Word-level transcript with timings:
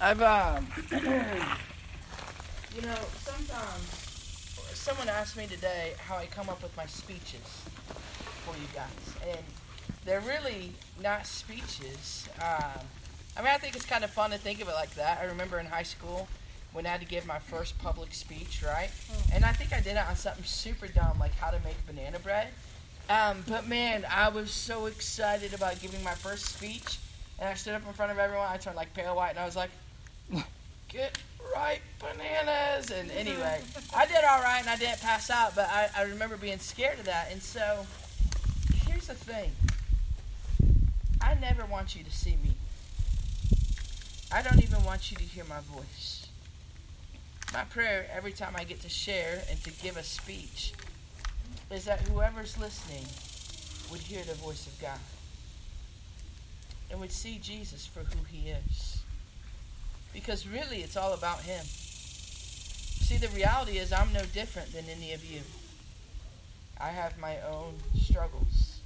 I've 0.00 0.22
um, 0.22 0.66
you 0.92 2.82
know, 2.82 2.98
sometimes 3.16 4.60
someone 4.74 5.08
asked 5.08 5.36
me 5.36 5.46
today 5.48 5.94
how 5.98 6.16
I 6.16 6.26
come 6.26 6.48
up 6.48 6.62
with 6.62 6.76
my 6.76 6.86
speeches 6.86 7.64
for 8.44 8.54
you 8.54 8.68
guys, 8.72 9.28
and 9.28 9.44
they're 10.04 10.20
really 10.20 10.72
not 11.02 11.26
speeches. 11.26 12.28
Um, 12.40 12.86
I 13.36 13.42
mean, 13.42 13.50
I 13.52 13.58
think 13.58 13.74
it's 13.74 13.84
kind 13.86 14.04
of 14.04 14.10
fun 14.10 14.30
to 14.30 14.38
think 14.38 14.62
of 14.62 14.68
it 14.68 14.74
like 14.74 14.94
that. 14.94 15.18
I 15.20 15.24
remember 15.24 15.58
in 15.58 15.66
high 15.66 15.82
school 15.82 16.28
when 16.72 16.86
I 16.86 16.90
had 16.90 17.00
to 17.00 17.06
give 17.06 17.26
my 17.26 17.40
first 17.40 17.76
public 17.78 18.14
speech, 18.14 18.62
right? 18.64 18.90
And 19.32 19.44
I 19.44 19.52
think 19.52 19.72
I 19.72 19.80
did 19.80 19.96
it 19.96 20.08
on 20.08 20.14
something 20.14 20.44
super 20.44 20.86
dumb, 20.86 21.18
like 21.18 21.34
how 21.34 21.50
to 21.50 21.58
make 21.64 21.74
banana 21.88 22.20
bread. 22.20 22.48
Um, 23.10 23.42
but 23.48 23.66
man, 23.66 24.06
I 24.08 24.28
was 24.28 24.52
so 24.52 24.86
excited 24.86 25.54
about 25.54 25.80
giving 25.80 26.04
my 26.04 26.14
first 26.14 26.46
speech, 26.46 26.98
and 27.40 27.48
I 27.48 27.54
stood 27.54 27.74
up 27.74 27.84
in 27.84 27.92
front 27.94 28.12
of 28.12 28.18
everyone. 28.18 28.46
I 28.48 28.58
turned 28.58 28.76
like 28.76 28.94
pale 28.94 29.16
white, 29.16 29.30
and 29.30 29.40
I 29.40 29.44
was 29.44 29.56
like, 29.56 29.70
"Get 30.88 31.18
ripe 31.54 31.82
bananas!" 31.98 32.90
And 32.90 33.10
anyway, 33.10 33.62
I 33.94 34.06
did 34.06 34.24
all 34.24 34.40
right, 34.40 34.60
and 34.60 34.68
I 34.68 34.76
didn't 34.76 35.00
pass 35.00 35.30
out. 35.30 35.54
But 35.54 35.68
I, 35.68 35.88
I 35.96 36.02
remember 36.02 36.36
being 36.36 36.58
scared 36.58 36.98
of 36.98 37.04
that. 37.06 37.30
And 37.30 37.42
so, 37.42 37.86
here's 38.86 39.06
the 39.06 39.14
thing: 39.14 39.52
I 41.20 41.34
never 41.34 41.64
want 41.64 41.96
you 41.96 42.04
to 42.04 42.10
see 42.10 42.36
me. 42.42 42.54
I 44.30 44.42
don't 44.42 44.62
even 44.62 44.84
want 44.84 45.10
you 45.10 45.16
to 45.16 45.24
hear 45.24 45.44
my 45.44 45.60
voice. 45.60 46.26
My 47.52 47.64
prayer 47.64 48.06
every 48.14 48.32
time 48.32 48.54
I 48.56 48.64
get 48.64 48.82
to 48.82 48.88
share 48.90 49.42
and 49.48 49.62
to 49.64 49.70
give 49.70 49.96
a 49.96 50.02
speech 50.02 50.74
is 51.70 51.86
that 51.86 52.00
whoever's 52.08 52.58
listening 52.58 53.06
would 53.90 54.00
hear 54.00 54.22
the 54.22 54.34
voice 54.34 54.66
of 54.66 54.78
God 54.80 55.00
and 56.90 57.00
would 57.00 57.12
see 57.12 57.38
Jesus 57.38 57.86
for 57.86 58.00
who 58.00 58.24
he 58.30 58.50
is. 58.50 59.02
Because 60.18 60.48
really, 60.48 60.78
it's 60.78 60.96
all 60.96 61.14
about 61.14 61.42
him. 61.42 61.64
See, 61.64 63.18
the 63.18 63.28
reality 63.28 63.78
is, 63.78 63.92
I'm 63.92 64.12
no 64.12 64.22
different 64.34 64.72
than 64.72 64.86
any 64.90 65.12
of 65.12 65.24
you. 65.24 65.42
I 66.80 66.88
have 66.88 67.16
my 67.20 67.36
own 67.42 67.74
struggles. 67.96 68.80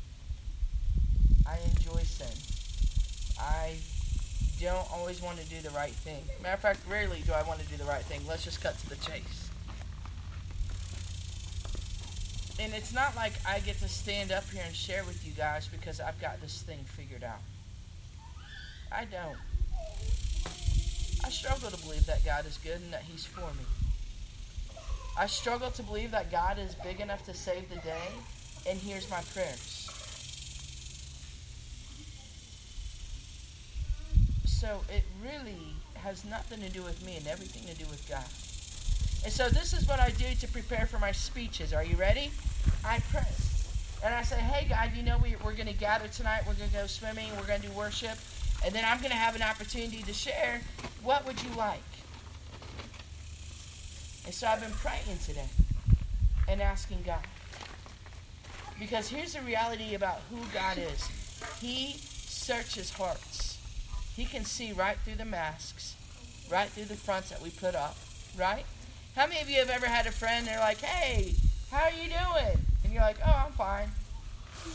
I 1.46 1.56
enjoy 1.70 2.02
sin. 2.02 2.36
I 3.40 3.76
don't 4.60 4.86
always 4.92 5.22
want 5.22 5.38
to 5.38 5.48
do 5.48 5.62
the 5.62 5.70
right 5.70 5.94
thing. 5.94 6.22
Matter 6.42 6.54
of 6.54 6.60
fact, 6.60 6.80
rarely 6.86 7.22
do 7.24 7.32
I 7.32 7.42
want 7.44 7.60
to 7.60 7.66
do 7.66 7.78
the 7.78 7.84
right 7.84 8.04
thing. 8.04 8.20
Let's 8.28 8.44
just 8.44 8.60
cut 8.60 8.78
to 8.80 8.88
the 8.90 8.96
chase. 8.96 9.48
And 12.60 12.74
it's 12.74 12.92
not 12.92 13.16
like 13.16 13.32
I 13.48 13.60
get 13.60 13.78
to 13.78 13.88
stand 13.88 14.32
up 14.32 14.44
here 14.50 14.62
and 14.66 14.76
share 14.76 15.02
with 15.04 15.26
you 15.26 15.32
guys 15.32 15.66
because 15.66 15.98
I've 15.98 16.20
got 16.20 16.42
this 16.42 16.60
thing 16.60 16.84
figured 16.84 17.24
out. 17.24 17.40
I 18.92 19.06
don't. 19.06 19.38
I 21.24 21.30
struggle 21.30 21.70
to 21.70 21.80
believe 21.82 22.06
that 22.06 22.24
God 22.24 22.46
is 22.46 22.58
good 22.58 22.80
and 22.80 22.92
that 22.92 23.02
He's 23.02 23.24
for 23.24 23.40
me. 23.40 23.64
I 25.16 25.26
struggle 25.26 25.70
to 25.70 25.82
believe 25.82 26.10
that 26.12 26.30
God 26.30 26.58
is 26.58 26.74
big 26.76 27.00
enough 27.00 27.24
to 27.26 27.34
save 27.34 27.68
the 27.68 27.76
day 27.76 28.08
and 28.68 28.78
hears 28.78 29.08
my 29.10 29.20
prayers. 29.34 29.88
So 34.46 34.80
it 34.88 35.04
really 35.22 35.74
has 35.94 36.24
nothing 36.24 36.60
to 36.60 36.68
do 36.68 36.82
with 36.82 37.04
me 37.04 37.16
and 37.16 37.26
everything 37.26 37.64
to 37.64 37.74
do 37.74 37.88
with 37.90 38.08
God. 38.08 38.24
And 39.24 39.32
so 39.32 39.48
this 39.48 39.72
is 39.72 39.86
what 39.86 40.00
I 40.00 40.10
do 40.10 40.34
to 40.40 40.48
prepare 40.48 40.86
for 40.86 40.98
my 40.98 41.12
speeches. 41.12 41.72
Are 41.72 41.84
you 41.84 41.96
ready? 41.96 42.30
I 42.84 43.00
pray. 43.10 43.26
And 44.04 44.12
I 44.12 44.22
say, 44.22 44.36
hey, 44.36 44.68
God, 44.68 44.90
you 44.96 45.02
know 45.02 45.18
we, 45.18 45.36
we're 45.44 45.54
going 45.54 45.68
to 45.68 45.74
gather 45.74 46.08
tonight. 46.08 46.42
We're 46.46 46.54
going 46.54 46.70
to 46.70 46.76
go 46.76 46.86
swimming. 46.86 47.28
We're 47.36 47.46
going 47.46 47.60
to 47.60 47.68
do 47.68 47.72
worship. 47.72 48.18
And 48.64 48.74
then 48.74 48.84
I'm 48.86 48.98
going 48.98 49.10
to 49.10 49.16
have 49.16 49.34
an 49.34 49.42
opportunity 49.42 50.02
to 50.02 50.12
share. 50.12 50.60
What 51.02 51.26
would 51.26 51.42
you 51.42 51.50
like? 51.56 51.82
And 54.24 54.32
so 54.32 54.46
I've 54.46 54.60
been 54.60 54.70
praying 54.70 55.18
today 55.24 55.48
and 56.48 56.62
asking 56.62 57.02
God. 57.04 57.26
Because 58.78 59.08
here's 59.08 59.34
the 59.34 59.42
reality 59.42 59.94
about 59.94 60.20
who 60.30 60.38
God 60.54 60.78
is 60.78 61.08
He 61.60 61.96
searches 61.98 62.92
hearts. 62.92 63.58
He 64.16 64.24
can 64.24 64.44
see 64.44 64.72
right 64.72 64.96
through 65.04 65.16
the 65.16 65.24
masks, 65.24 65.96
right 66.50 66.68
through 66.68 66.84
the 66.84 66.96
fronts 66.96 67.30
that 67.30 67.40
we 67.40 67.50
put 67.50 67.74
up, 67.74 67.96
right? 68.38 68.64
How 69.16 69.26
many 69.26 69.40
of 69.40 69.48
you 69.48 69.58
have 69.58 69.70
ever 69.70 69.86
had 69.86 70.06
a 70.06 70.12
friend, 70.12 70.46
they're 70.46 70.58
like, 70.58 70.80
hey, 70.80 71.34
how 71.70 71.84
are 71.84 71.90
you 71.90 72.08
doing? 72.08 72.58
And 72.84 72.92
you're 72.92 73.02
like, 73.02 73.18
oh, 73.26 73.44
I'm 73.46 73.52
fine. 73.52 73.88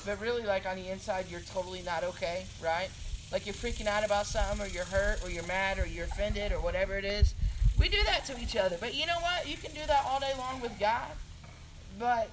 But 0.05 0.19
really, 0.19 0.43
like 0.43 0.65
on 0.65 0.75
the 0.75 0.89
inside, 0.89 1.25
you're 1.29 1.41
totally 1.41 1.81
not 1.83 2.03
okay, 2.03 2.45
right? 2.63 2.89
Like 3.31 3.45
you're 3.45 3.55
freaking 3.55 3.87
out 3.87 4.05
about 4.05 4.25
something, 4.25 4.65
or 4.65 4.69
you're 4.69 4.85
hurt, 4.85 5.23
or 5.23 5.29
you're 5.29 5.45
mad, 5.47 5.79
or 5.79 5.85
you're 5.85 6.05
offended, 6.05 6.51
or 6.51 6.61
whatever 6.61 6.97
it 6.97 7.05
is. 7.05 7.35
We 7.79 7.89
do 7.89 8.03
that 8.05 8.25
to 8.25 8.39
each 8.41 8.55
other. 8.55 8.77
But 8.79 8.95
you 8.95 9.05
know 9.05 9.19
what? 9.21 9.47
You 9.47 9.57
can 9.57 9.71
do 9.73 9.85
that 9.85 10.03
all 10.05 10.19
day 10.19 10.33
long 10.37 10.61
with 10.61 10.77
God. 10.79 11.11
But 11.99 12.29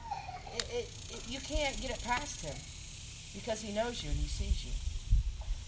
it, 0.56 0.64
it, 0.70 0.90
it, 1.10 1.28
you 1.28 1.40
can't 1.40 1.80
get 1.80 1.90
it 1.90 2.02
past 2.04 2.42
Him 2.42 2.54
because 3.34 3.60
He 3.60 3.72
knows 3.72 4.02
you 4.02 4.10
and 4.10 4.18
He 4.18 4.28
sees 4.28 4.64
you. 4.64 4.72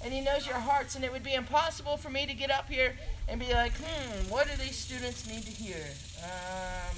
And 0.04 0.14
He 0.14 0.20
knows 0.20 0.46
your 0.46 0.56
hearts. 0.56 0.94
And 0.94 1.04
it 1.04 1.12
would 1.12 1.24
be 1.24 1.34
impossible 1.34 1.96
for 1.96 2.08
me 2.10 2.26
to 2.26 2.34
get 2.34 2.50
up 2.50 2.70
here 2.70 2.94
and 3.28 3.40
be 3.40 3.52
like, 3.52 3.72
hmm, 3.76 4.30
what 4.30 4.46
do 4.46 4.56
these 4.56 4.76
students 4.76 5.28
need 5.28 5.42
to 5.42 5.50
hear? 5.50 5.84
Um, 6.22 6.96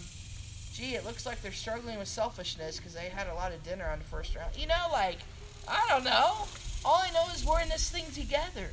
gee, 0.72 0.94
it 0.94 1.04
looks 1.04 1.26
like 1.26 1.42
they're 1.42 1.50
struggling 1.50 1.98
with 1.98 2.08
selfishness 2.08 2.76
because 2.76 2.94
they 2.94 3.08
had 3.08 3.26
a 3.28 3.34
lot 3.34 3.52
of 3.52 3.62
dinner 3.64 3.86
on 3.86 3.98
the 3.98 4.04
first 4.04 4.36
round. 4.36 4.56
You 4.56 4.66
know, 4.66 4.86
like, 4.92 5.18
I 5.66 5.84
don't 5.88 6.04
know. 6.04 6.46
All 6.84 7.02
I 7.02 7.10
know 7.10 7.32
is 7.34 7.44
we're 7.44 7.60
in 7.60 7.68
this 7.68 7.90
thing 7.90 8.04
together. 8.14 8.68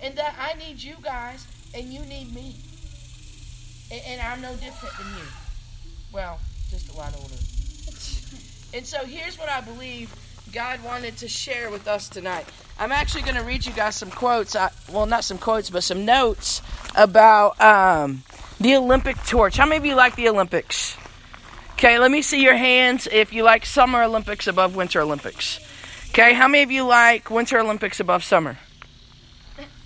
And 0.00 0.16
that 0.16 0.34
I 0.38 0.54
need 0.58 0.82
you 0.82 0.96
guys 1.02 1.46
and 1.74 1.92
you 1.92 2.00
need 2.00 2.34
me. 2.34 2.56
And, 3.90 4.02
and 4.06 4.20
I'm 4.20 4.40
no 4.40 4.54
different 4.56 4.96
than 4.98 5.06
you. 5.16 5.24
Well, 6.12 6.40
just 6.70 6.92
a 6.92 6.96
lot 6.96 7.14
older. 7.16 7.34
and 8.74 8.84
so 8.86 9.04
here's 9.04 9.38
what 9.38 9.48
I 9.48 9.60
believe 9.60 10.14
God 10.52 10.82
wanted 10.82 11.16
to 11.18 11.28
share 11.28 11.70
with 11.70 11.86
us 11.86 12.08
tonight. 12.08 12.46
I'm 12.78 12.92
actually 12.92 13.22
going 13.22 13.36
to 13.36 13.42
read 13.42 13.64
you 13.64 13.72
guys 13.72 13.96
some 13.96 14.10
quotes. 14.10 14.56
I, 14.56 14.70
well, 14.92 15.06
not 15.06 15.24
some 15.24 15.38
quotes, 15.38 15.70
but 15.70 15.82
some 15.84 16.04
notes 16.04 16.62
about 16.96 17.60
um, 17.60 18.22
the 18.60 18.76
Olympic 18.76 19.16
torch. 19.24 19.56
How 19.56 19.66
many 19.66 19.78
of 19.78 19.86
you 19.86 19.94
like 19.94 20.16
the 20.16 20.28
Olympics? 20.28 20.96
Okay, 21.72 21.98
let 21.98 22.10
me 22.10 22.22
see 22.22 22.42
your 22.42 22.56
hands 22.56 23.08
if 23.10 23.32
you 23.32 23.42
like 23.42 23.66
Summer 23.66 24.02
Olympics 24.02 24.46
above 24.46 24.76
Winter 24.76 25.00
Olympics. 25.00 25.58
Okay, 26.12 26.34
how 26.34 26.46
many 26.46 26.62
of 26.62 26.70
you 26.70 26.84
like 26.84 27.30
Winter 27.30 27.58
Olympics 27.58 27.98
above 27.98 28.22
summer? 28.22 28.58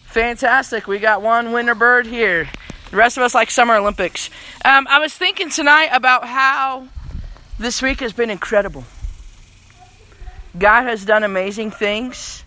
Fantastic. 0.07 0.89
We 0.89 0.99
got 0.99 1.23
one 1.23 1.53
winter 1.53 1.77
bird 1.77 2.05
here. 2.05 2.49
The 2.91 2.97
rest 2.97 3.17
of 3.17 3.23
us 3.23 3.33
like 3.33 3.49
Summer 3.49 3.77
Olympics. 3.77 4.29
Um, 4.65 4.89
I 4.91 4.99
was 4.99 5.15
thinking 5.15 5.51
tonight 5.51 5.91
about 5.93 6.25
how 6.25 6.89
this 7.61 7.81
week 7.81 8.01
has 8.01 8.13
been 8.13 8.29
incredible. 8.29 8.83
God 10.59 10.83
has 10.83 11.05
done 11.05 11.23
amazing 11.23 11.71
things. 11.71 12.43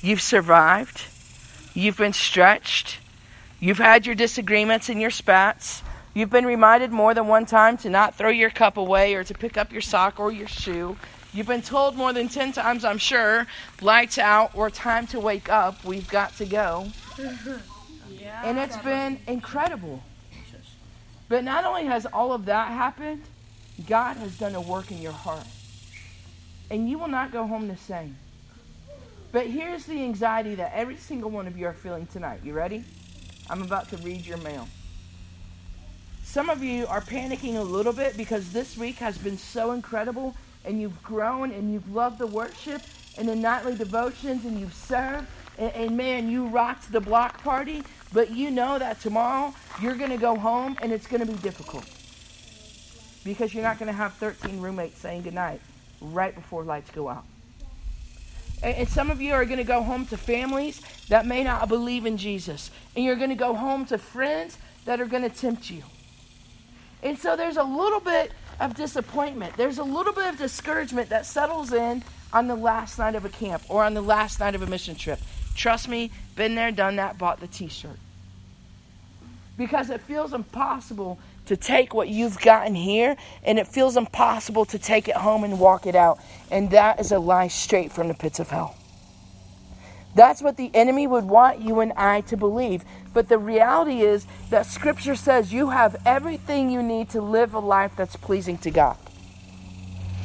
You've 0.00 0.20
survived. 0.20 1.04
You've 1.74 1.98
been 1.98 2.12
stretched. 2.12 2.98
You've 3.60 3.78
had 3.78 4.06
your 4.06 4.16
disagreements 4.16 4.88
and 4.88 5.00
your 5.00 5.10
spats. 5.10 5.84
You've 6.14 6.30
been 6.30 6.46
reminded 6.46 6.90
more 6.90 7.14
than 7.14 7.28
one 7.28 7.46
time 7.46 7.76
to 7.76 7.90
not 7.90 8.16
throw 8.16 8.30
your 8.30 8.50
cup 8.50 8.76
away 8.76 9.14
or 9.14 9.22
to 9.22 9.34
pick 9.34 9.56
up 9.56 9.70
your 9.70 9.82
sock 9.82 10.18
or 10.18 10.32
your 10.32 10.48
shoe. 10.48 10.96
You've 11.32 11.46
been 11.46 11.62
told 11.62 11.94
more 11.94 12.12
than 12.12 12.28
10 12.28 12.52
times, 12.52 12.84
I'm 12.84 12.98
sure, 12.98 13.46
lights 13.82 14.16
out 14.16 14.52
or 14.54 14.70
time 14.70 15.06
to 15.08 15.20
wake 15.20 15.48
up. 15.50 15.84
We've 15.84 16.08
got 16.08 16.36
to 16.38 16.46
go. 16.46 16.88
yeah, 17.18 18.42
and 18.44 18.58
it's 18.58 18.78
been 18.78 19.18
incredible. 19.26 20.02
But 21.28 21.44
not 21.44 21.64
only 21.64 21.84
has 21.84 22.06
all 22.06 22.32
of 22.32 22.46
that 22.46 22.68
happened, 22.68 23.22
God 23.86 24.16
has 24.16 24.38
done 24.38 24.54
a 24.54 24.60
work 24.60 24.90
in 24.90 25.02
your 25.02 25.12
heart. 25.12 25.46
And 26.70 26.88
you 26.88 26.98
will 26.98 27.08
not 27.08 27.30
go 27.30 27.46
home 27.46 27.68
the 27.68 27.76
same. 27.76 28.16
But 29.30 29.46
here's 29.46 29.84
the 29.84 30.02
anxiety 30.02 30.54
that 30.54 30.72
every 30.74 30.96
single 30.96 31.30
one 31.30 31.46
of 31.46 31.58
you 31.58 31.66
are 31.66 31.74
feeling 31.74 32.06
tonight. 32.06 32.40
You 32.42 32.54
ready? 32.54 32.84
I'm 33.50 33.60
about 33.60 33.90
to 33.90 33.98
read 33.98 34.24
your 34.24 34.38
mail. 34.38 34.66
Some 36.24 36.48
of 36.48 36.62
you 36.62 36.86
are 36.86 37.00
panicking 37.00 37.56
a 37.56 37.62
little 37.62 37.92
bit 37.92 38.16
because 38.16 38.52
this 38.52 38.76
week 38.76 38.96
has 38.96 39.18
been 39.18 39.36
so 39.36 39.72
incredible 39.72 40.34
and 40.68 40.80
you've 40.80 41.02
grown 41.02 41.50
and 41.50 41.72
you've 41.72 41.92
loved 41.92 42.18
the 42.18 42.26
worship 42.26 42.82
and 43.16 43.26
the 43.26 43.34
nightly 43.34 43.74
devotions 43.74 44.44
and 44.44 44.60
you've 44.60 44.74
served. 44.74 45.26
And, 45.56 45.72
and 45.72 45.96
man, 45.96 46.30
you 46.30 46.46
rocked 46.46 46.92
the 46.92 47.00
block 47.00 47.42
party, 47.42 47.82
but 48.12 48.30
you 48.30 48.50
know 48.50 48.78
that 48.78 49.00
tomorrow 49.00 49.54
you're 49.80 49.96
going 49.96 50.10
to 50.10 50.18
go 50.18 50.36
home 50.36 50.76
and 50.82 50.92
it's 50.92 51.06
going 51.06 51.26
to 51.26 51.26
be 51.26 51.38
difficult 51.38 51.88
because 53.24 53.52
you're 53.52 53.62
not 53.62 53.78
going 53.78 53.88
to 53.88 53.96
have 53.96 54.12
13 54.14 54.60
roommates 54.60 54.98
saying 54.98 55.22
goodnight 55.22 55.60
right 56.00 56.34
before 56.34 56.62
lights 56.64 56.90
go 56.90 57.08
out. 57.08 57.24
And 58.62 58.88
some 58.88 59.10
of 59.10 59.20
you 59.20 59.32
are 59.34 59.44
going 59.44 59.58
to 59.58 59.64
go 59.64 59.82
home 59.82 60.04
to 60.06 60.16
families 60.16 60.82
that 61.08 61.26
may 61.26 61.44
not 61.44 61.68
believe 61.68 62.06
in 62.06 62.16
Jesus. 62.16 62.70
And 62.94 63.04
you're 63.04 63.16
going 63.16 63.30
to 63.30 63.36
go 63.36 63.54
home 63.54 63.86
to 63.86 63.98
friends 63.98 64.58
that 64.84 65.00
are 65.00 65.06
going 65.06 65.22
to 65.22 65.30
tempt 65.30 65.70
you. 65.70 65.82
And 67.02 67.16
so 67.16 67.36
there's 67.36 67.56
a 67.56 67.62
little 67.62 68.00
bit 68.00 68.32
of 68.60 68.74
disappointment. 68.74 69.56
There's 69.56 69.78
a 69.78 69.84
little 69.84 70.12
bit 70.12 70.26
of 70.26 70.38
discouragement 70.38 71.10
that 71.10 71.26
settles 71.26 71.72
in 71.72 72.02
on 72.32 72.48
the 72.48 72.56
last 72.56 72.98
night 72.98 73.14
of 73.14 73.24
a 73.24 73.28
camp 73.30 73.62
or 73.68 73.84
on 73.84 73.94
the 73.94 74.02
last 74.02 74.40
night 74.40 74.54
of 74.54 74.62
a 74.62 74.66
mission 74.66 74.96
trip. 74.96 75.20
Trust 75.56 75.88
me, 75.88 76.10
been 76.36 76.54
there, 76.54 76.72
done 76.72 76.96
that, 76.96 77.18
bought 77.18 77.40
the 77.40 77.48
t 77.48 77.68
shirt. 77.68 77.98
because 79.58 79.90
it 79.90 80.00
feels 80.02 80.32
impossible 80.34 81.18
to 81.46 81.56
take 81.56 81.94
what 81.94 82.08
you've 82.08 82.40
gotten 82.40 82.74
here 82.74 83.16
and 83.44 83.58
it 83.58 83.68
feels 83.68 83.96
impossible 83.98 84.64
to 84.66 84.78
take 84.78 85.08
it 85.08 85.16
home 85.16 85.44
and 85.44 85.60
walk 85.60 85.86
it 85.86 85.96
out. 85.96 86.20
And 86.50 86.70
that 86.72 87.00
is 87.00 87.12
a 87.12 87.20
lie 87.20 87.48
straight 87.48 87.92
from 87.92 88.08
the 88.08 88.14
pits 88.14 88.40
of 88.40 88.50
hell. 88.50 88.77
That's 90.18 90.42
what 90.42 90.56
the 90.56 90.68
enemy 90.74 91.06
would 91.06 91.26
want 91.26 91.60
you 91.60 91.78
and 91.78 91.92
I 91.92 92.22
to 92.22 92.36
believe. 92.36 92.84
But 93.14 93.28
the 93.28 93.38
reality 93.38 94.00
is 94.00 94.26
that 94.50 94.66
Scripture 94.66 95.14
says 95.14 95.52
you 95.52 95.70
have 95.70 95.94
everything 96.04 96.70
you 96.70 96.82
need 96.82 97.10
to 97.10 97.20
live 97.20 97.54
a 97.54 97.60
life 97.60 97.92
that's 97.94 98.16
pleasing 98.16 98.58
to 98.58 98.72
God. 98.72 98.96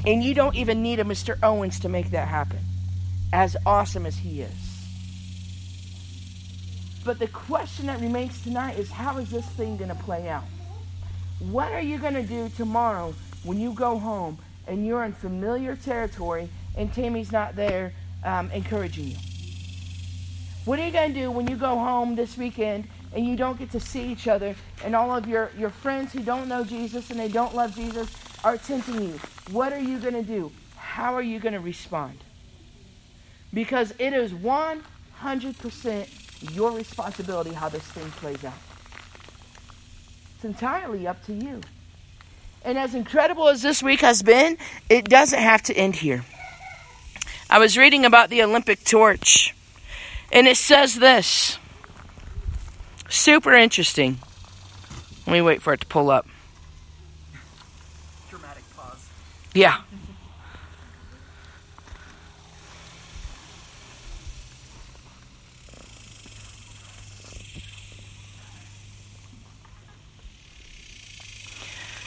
And 0.04 0.24
you 0.24 0.34
don't 0.34 0.56
even 0.56 0.82
need 0.82 1.00
a 1.00 1.04
Mr. 1.04 1.38
Owens 1.44 1.80
to 1.82 1.90
make 1.90 2.10
that 2.10 2.28
happen, 2.28 2.58
as 3.32 3.56
awesome 3.68 4.08
as 4.08 4.18
he 4.18 4.42
is. 4.42 4.88
But 7.06 7.20
the 7.20 7.28
question 7.28 7.86
that 7.86 8.02
remains 8.02 8.42
tonight 8.42 8.80
is 8.80 8.90
how 8.90 9.20
is 9.20 9.30
this 9.30 9.46
thing 9.46 9.78
going 9.78 9.92
to 9.92 10.04
play 10.04 10.28
out? 10.28 10.46
What 11.38 11.72
are 11.72 11.82
you 11.82 12.00
going 12.00 12.16
to 12.16 12.24
do 12.24 12.50
tomorrow 12.50 13.14
when 13.44 13.60
you 13.60 13.74
go 13.74 14.00
home 14.00 14.40
and 14.66 14.88
you're 14.88 15.04
in 15.04 15.14
familiar 15.14 15.76
territory 15.76 16.50
and 16.76 16.92
Tammy's 16.92 17.32
not 17.32 17.56
there 17.56 17.94
um, 18.24 18.50
encouraging 18.50 19.10
you? 19.12 19.18
What 20.66 20.80
are 20.80 20.86
you 20.86 20.92
going 20.92 21.14
to 21.14 21.20
do 21.20 21.30
when 21.30 21.48
you 21.48 21.58
go 21.58 21.78
home 21.78 22.16
this 22.16 22.38
weekend 22.38 22.88
and 23.14 23.26
you 23.26 23.36
don't 23.36 23.60
get 23.60 23.72
to 23.72 23.80
see 23.80 24.12
each 24.12 24.30
other 24.30 24.56
and 24.84 24.96
all 24.96 25.14
of 25.14 25.28
your, 25.28 25.52
your 25.58 25.70
friends 25.70 26.14
who 26.14 26.22
don't 26.22 26.48
know 26.48 26.64
Jesus 26.64 27.10
and 27.10 27.20
they 27.20 27.28
don't 27.28 27.54
love 27.54 27.76
Jesus 27.76 28.10
are 28.44 28.58
tempting 28.58 29.02
you? 29.02 29.20
What 29.52 29.74
are 29.74 29.80
you 29.80 30.00
going 30.00 30.14
to 30.14 30.24
do? 30.24 30.52
How 30.78 31.16
are 31.16 31.22
you 31.22 31.40
going 31.40 31.54
to 31.54 31.60
respond? 31.60 32.18
Because 33.54 33.92
it 34.00 34.14
is 34.14 34.32
100% 34.32 36.56
your 36.56 36.72
responsibility 36.72 37.52
how 37.52 37.68
this 37.70 37.84
thing 37.84 38.10
plays 38.12 38.44
out. 38.46 38.54
It's 40.36 40.46
entirely 40.46 41.08
up 41.08 41.24
to 41.26 41.34
you. 41.34 41.62
And 42.66 42.78
as 42.78 42.96
incredible 42.96 43.50
as 43.50 43.62
this 43.62 43.84
week 43.84 44.00
has 44.02 44.24
been, 44.24 44.58
it 44.90 45.10
doesn't 45.10 45.40
have 45.40 45.62
to 45.64 45.76
end 45.76 45.98
here. 45.98 46.24
I 47.50 47.60
was 47.60 47.78
reading 47.78 48.06
about 48.06 48.30
the 48.30 48.42
Olympic 48.42 48.84
torch, 48.84 49.54
and 50.34 50.48
it 50.48 50.58
says 50.58 50.96
this. 50.96 51.60
Super 53.08 53.54
interesting. 53.54 54.18
Let 55.28 55.34
me 55.34 55.42
wait 55.42 55.62
for 55.62 55.72
it 55.74 55.82
to 55.82 55.86
pull 55.86 56.10
up. 56.10 56.28
Dramatic 58.30 58.64
pause. 58.76 59.08
Yeah. 59.54 59.78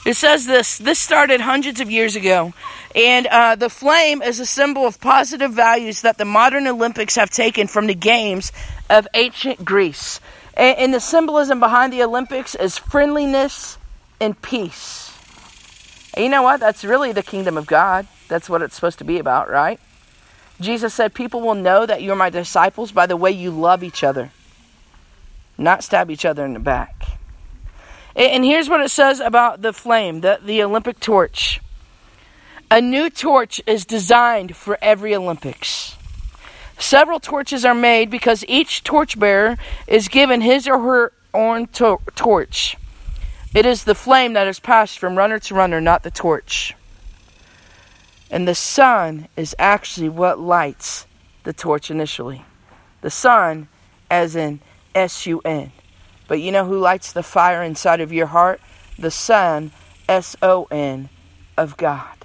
It 0.06 0.14
says 0.14 0.46
this. 0.46 0.78
This 0.78 1.00
started 1.00 1.40
hundreds 1.40 1.80
of 1.80 1.90
years 1.90 2.14
ago. 2.14 2.54
And 2.94 3.26
uh, 3.26 3.56
the 3.56 3.68
flame 3.68 4.22
is 4.22 4.38
a 4.38 4.46
symbol 4.46 4.86
of 4.86 5.00
positive 5.00 5.52
values 5.52 6.02
that 6.02 6.16
the 6.16 6.24
modern 6.24 6.68
Olympics 6.68 7.16
have 7.16 7.28
taken 7.28 7.66
from 7.66 7.88
the 7.88 7.94
games 7.94 8.52
of 8.88 9.08
ancient 9.14 9.64
Greece. 9.64 10.20
And, 10.54 10.78
and 10.78 10.94
the 10.94 11.00
symbolism 11.00 11.58
behind 11.58 11.92
the 11.92 12.04
Olympics 12.04 12.54
is 12.54 12.78
friendliness 12.78 13.78
and 14.20 14.40
peace. 14.40 15.12
And 16.14 16.24
you 16.24 16.30
know 16.30 16.42
what? 16.42 16.60
That's 16.60 16.84
really 16.84 17.10
the 17.10 17.24
kingdom 17.24 17.56
of 17.58 17.66
God. 17.66 18.06
That's 18.28 18.48
what 18.48 18.62
it's 18.62 18.76
supposed 18.76 18.98
to 19.00 19.04
be 19.04 19.18
about, 19.18 19.50
right? 19.50 19.80
Jesus 20.60 20.94
said, 20.94 21.14
People 21.14 21.40
will 21.40 21.56
know 21.56 21.84
that 21.84 22.00
you're 22.00 22.14
my 22.14 22.30
disciples 22.30 22.92
by 22.92 23.06
the 23.06 23.16
way 23.16 23.32
you 23.32 23.50
love 23.50 23.82
each 23.82 24.04
other, 24.04 24.30
not 25.58 25.82
stab 25.82 26.12
each 26.12 26.24
other 26.24 26.44
in 26.44 26.52
the 26.52 26.60
back. 26.60 26.95
And 28.16 28.46
here's 28.46 28.70
what 28.70 28.80
it 28.80 28.90
says 28.90 29.20
about 29.20 29.60
the 29.60 29.74
flame, 29.74 30.22
the, 30.22 30.40
the 30.42 30.62
Olympic 30.62 30.98
torch. 31.00 31.60
A 32.70 32.80
new 32.80 33.10
torch 33.10 33.60
is 33.66 33.84
designed 33.84 34.56
for 34.56 34.78
every 34.80 35.14
Olympics. 35.14 35.96
Several 36.78 37.20
torches 37.20 37.64
are 37.64 37.74
made 37.74 38.10
because 38.10 38.42
each 38.48 38.82
torchbearer 38.82 39.58
is 39.86 40.08
given 40.08 40.40
his 40.40 40.66
or 40.66 40.80
her 40.80 41.12
own 41.34 41.66
to- 41.68 42.00
torch. 42.14 42.76
It 43.54 43.66
is 43.66 43.84
the 43.84 43.94
flame 43.94 44.32
that 44.32 44.46
is 44.46 44.60
passed 44.60 44.98
from 44.98 45.16
runner 45.16 45.38
to 45.38 45.54
runner, 45.54 45.80
not 45.80 46.02
the 46.02 46.10
torch. 46.10 46.74
And 48.30 48.48
the 48.48 48.54
sun 48.54 49.28
is 49.36 49.54
actually 49.58 50.08
what 50.08 50.40
lights 50.40 51.06
the 51.44 51.52
torch 51.52 51.90
initially. 51.90 52.44
The 53.02 53.10
sun, 53.10 53.68
as 54.10 54.34
in 54.34 54.60
S 54.94 55.26
U 55.26 55.40
N. 55.44 55.70
But 56.28 56.40
you 56.40 56.52
know 56.52 56.64
who 56.64 56.78
lights 56.78 57.12
the 57.12 57.22
fire 57.22 57.62
inside 57.62 58.00
of 58.00 58.12
your 58.12 58.26
heart? 58.26 58.60
The 58.98 59.10
Son, 59.10 59.72
S 60.08 60.36
O 60.42 60.66
N, 60.70 61.08
of 61.56 61.76
God. 61.76 62.16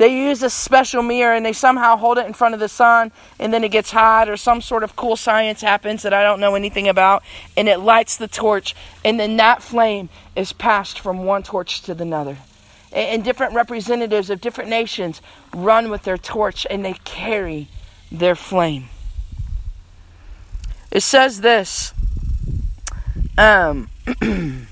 They 0.00 0.16
use 0.24 0.42
a 0.42 0.48
special 0.48 1.02
mirror 1.02 1.34
and 1.34 1.44
they 1.44 1.52
somehow 1.52 1.96
hold 1.96 2.16
it 2.16 2.24
in 2.24 2.32
front 2.32 2.54
of 2.54 2.60
the 2.60 2.68
sun, 2.68 3.12
and 3.38 3.52
then 3.52 3.64
it 3.64 3.68
gets 3.68 3.90
hot, 3.90 4.30
or 4.30 4.38
some 4.38 4.62
sort 4.62 4.82
of 4.82 4.96
cool 4.96 5.14
science 5.14 5.60
happens 5.60 6.04
that 6.04 6.14
I 6.14 6.22
don't 6.22 6.40
know 6.40 6.54
anything 6.54 6.88
about, 6.88 7.22
and 7.54 7.68
it 7.68 7.80
lights 7.80 8.16
the 8.16 8.26
torch, 8.26 8.74
and 9.04 9.20
then 9.20 9.36
that 9.36 9.62
flame 9.62 10.08
is 10.34 10.54
passed 10.54 10.98
from 10.98 11.24
one 11.24 11.42
torch 11.42 11.82
to 11.82 11.92
another. 11.92 12.38
And 12.92 13.22
different 13.22 13.52
representatives 13.52 14.30
of 14.30 14.40
different 14.40 14.70
nations 14.70 15.20
run 15.54 15.90
with 15.90 16.04
their 16.04 16.18
torch 16.18 16.66
and 16.70 16.82
they 16.82 16.94
carry 17.04 17.68
their 18.10 18.34
flame. 18.34 18.88
It 20.90 21.02
says 21.02 21.42
this 21.42 21.92
um, 23.40 23.88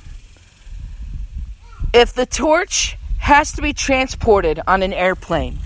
if 1.94 2.12
the 2.12 2.26
torch 2.26 2.98
has 3.18 3.52
to 3.52 3.62
be 3.62 3.72
transported 3.72 4.60
on 4.66 4.82
an 4.82 4.92
airplane, 4.92 5.58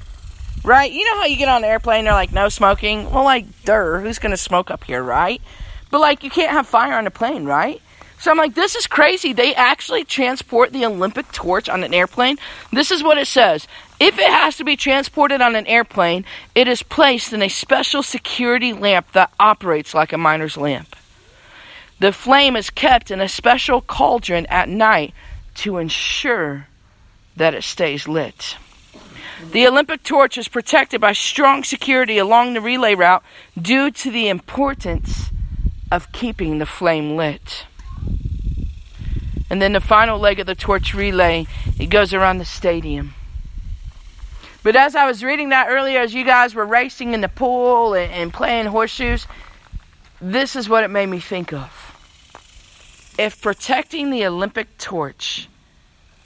right? 0.64 0.90
You 0.90 1.04
know 1.06 1.16
how 1.16 1.26
you 1.26 1.36
get 1.36 1.48
on 1.48 1.64
an 1.64 1.70
airplane, 1.70 2.04
they're 2.04 2.14
like, 2.14 2.32
no 2.32 2.48
smoking? 2.48 3.10
Well, 3.10 3.24
like, 3.24 3.64
duh, 3.64 3.98
who's 3.98 4.20
going 4.20 4.30
to 4.30 4.36
smoke 4.36 4.70
up 4.70 4.84
here, 4.84 5.02
right? 5.02 5.42
But, 5.90 6.00
like, 6.00 6.22
you 6.22 6.30
can't 6.30 6.52
have 6.52 6.66
fire 6.66 6.94
on 6.94 7.06
a 7.06 7.10
plane, 7.10 7.44
right? 7.44 7.82
So 8.20 8.30
I'm 8.30 8.38
like, 8.38 8.54
this 8.54 8.76
is 8.76 8.86
crazy. 8.86 9.32
They 9.32 9.52
actually 9.52 10.04
transport 10.04 10.72
the 10.72 10.86
Olympic 10.86 11.32
torch 11.32 11.68
on 11.68 11.82
an 11.82 11.92
airplane. 11.92 12.38
This 12.72 12.92
is 12.92 13.02
what 13.02 13.18
it 13.18 13.26
says. 13.26 13.66
If 13.98 14.16
it 14.16 14.30
has 14.30 14.56
to 14.58 14.64
be 14.64 14.76
transported 14.76 15.40
on 15.40 15.56
an 15.56 15.66
airplane, 15.66 16.24
it 16.54 16.68
is 16.68 16.84
placed 16.84 17.32
in 17.32 17.42
a 17.42 17.48
special 17.48 18.04
security 18.04 18.72
lamp 18.72 19.10
that 19.12 19.32
operates 19.40 19.92
like 19.92 20.12
a 20.12 20.18
miner's 20.18 20.56
lamp. 20.56 20.94
The 22.02 22.10
flame 22.10 22.56
is 22.56 22.68
kept 22.68 23.12
in 23.12 23.20
a 23.20 23.28
special 23.28 23.80
cauldron 23.80 24.46
at 24.46 24.68
night 24.68 25.14
to 25.54 25.78
ensure 25.78 26.66
that 27.36 27.54
it 27.54 27.62
stays 27.62 28.08
lit. 28.08 28.56
The 29.52 29.68
Olympic 29.68 30.02
torch 30.02 30.36
is 30.36 30.48
protected 30.48 31.00
by 31.00 31.12
strong 31.12 31.62
security 31.62 32.18
along 32.18 32.54
the 32.54 32.60
relay 32.60 32.96
route 32.96 33.22
due 33.56 33.92
to 33.92 34.10
the 34.10 34.28
importance 34.28 35.30
of 35.92 36.10
keeping 36.10 36.58
the 36.58 36.66
flame 36.66 37.14
lit. 37.14 37.66
And 39.48 39.62
then 39.62 39.72
the 39.72 39.80
final 39.80 40.18
leg 40.18 40.40
of 40.40 40.48
the 40.48 40.56
torch 40.56 40.94
relay, 40.94 41.46
it 41.78 41.86
goes 41.86 42.12
around 42.12 42.38
the 42.38 42.44
stadium. 42.44 43.14
But 44.64 44.74
as 44.74 44.96
I 44.96 45.06
was 45.06 45.22
reading 45.22 45.50
that 45.50 45.68
earlier, 45.68 46.00
as 46.00 46.12
you 46.12 46.24
guys 46.24 46.52
were 46.52 46.66
racing 46.66 47.14
in 47.14 47.20
the 47.20 47.28
pool 47.28 47.94
and, 47.94 48.10
and 48.10 48.34
playing 48.34 48.66
horseshoes, 48.66 49.28
this 50.20 50.56
is 50.56 50.68
what 50.68 50.82
it 50.82 50.88
made 50.88 51.06
me 51.06 51.20
think 51.20 51.52
of. 51.52 51.81
If 53.22 53.40
protecting 53.40 54.10
the 54.10 54.26
Olympic 54.26 54.78
torch 54.78 55.48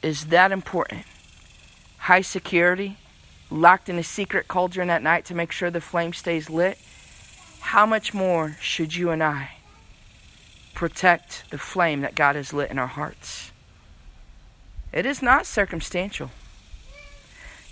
is 0.01 0.29
that 0.29 0.51
important, 0.51 1.05
high 1.99 2.23
security, 2.23 2.97
locked 3.51 3.91
in 3.91 3.99
a 3.99 4.03
secret 4.03 4.49
cauldron 4.49 4.89
at 4.89 5.03
night 5.03 5.27
to 5.27 5.35
make 5.35 5.53
sure 5.53 5.71
the 5.71 5.83
flame 5.83 6.15
stays 6.15 6.49
lit, 6.49 6.79
how 7.61 7.85
much 7.85 8.15
more 8.15 8.57
should 8.63 8.97
you 8.97 9.11
and 9.11 9.23
I 9.23 9.57
protect 10.73 11.51
the 11.51 11.59
flame 11.59 12.01
that 12.01 12.15
God 12.15 12.35
has 12.35 12.55
lit 12.55 12.71
in 12.71 12.79
our 12.79 12.87
hearts? 12.87 13.53
It 14.91 15.05
is 15.05 15.21
not 15.21 15.45
circumstantial. 15.45 16.31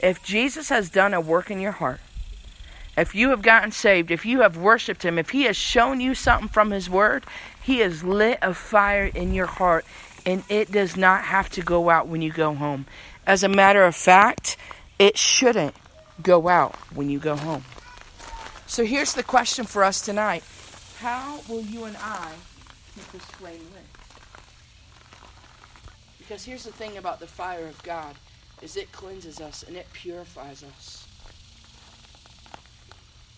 If 0.00 0.22
Jesus 0.22 0.68
has 0.68 0.90
done 0.90 1.14
a 1.14 1.20
work 1.22 1.50
in 1.50 1.60
your 1.60 1.72
heart, 1.72 2.00
if 2.96 3.14
you 3.14 3.30
have 3.30 3.42
gotten 3.42 3.72
saved, 3.72 4.10
if 4.10 4.24
you 4.24 4.40
have 4.40 4.56
worshiped 4.56 5.04
Him, 5.04 5.18
if 5.18 5.30
He 5.30 5.44
has 5.44 5.56
shown 5.56 6.00
you 6.00 6.14
something 6.14 6.48
from 6.48 6.70
His 6.70 6.88
Word, 6.88 7.24
He 7.62 7.78
has 7.78 8.04
lit 8.04 8.38
a 8.42 8.54
fire 8.54 9.06
in 9.06 9.34
your 9.34 9.46
heart, 9.46 9.84
and 10.24 10.44
it 10.48 10.70
does 10.70 10.96
not 10.96 11.24
have 11.24 11.50
to 11.50 11.62
go 11.62 11.90
out 11.90 12.08
when 12.08 12.22
you 12.22 12.32
go 12.32 12.54
home. 12.54 12.86
As 13.26 13.42
a 13.42 13.48
matter 13.48 13.84
of 13.84 13.96
fact, 13.96 14.56
it 14.98 15.18
shouldn't 15.18 15.74
go 16.22 16.48
out 16.48 16.76
when 16.94 17.10
you 17.10 17.18
go 17.18 17.36
home. 17.36 17.64
So 18.66 18.84
here's 18.84 19.14
the 19.14 19.22
question 19.22 19.64
for 19.64 19.84
us 19.84 20.00
tonight 20.00 20.44
How 20.98 21.40
will 21.48 21.62
you 21.62 21.84
and 21.84 21.96
I 21.96 22.32
keep 22.94 23.10
this 23.12 23.24
flame 23.24 23.60
lit? 23.74 23.84
Because 26.18 26.44
here's 26.44 26.64
the 26.64 26.72
thing 26.72 26.96
about 26.96 27.20
the 27.20 27.26
fire 27.26 27.66
of 27.66 27.82
God 27.82 28.14
is 28.62 28.76
it 28.76 28.90
cleanses 28.92 29.40
us 29.40 29.62
and 29.62 29.76
it 29.76 29.86
purifies 29.92 30.64
us. 30.64 31.03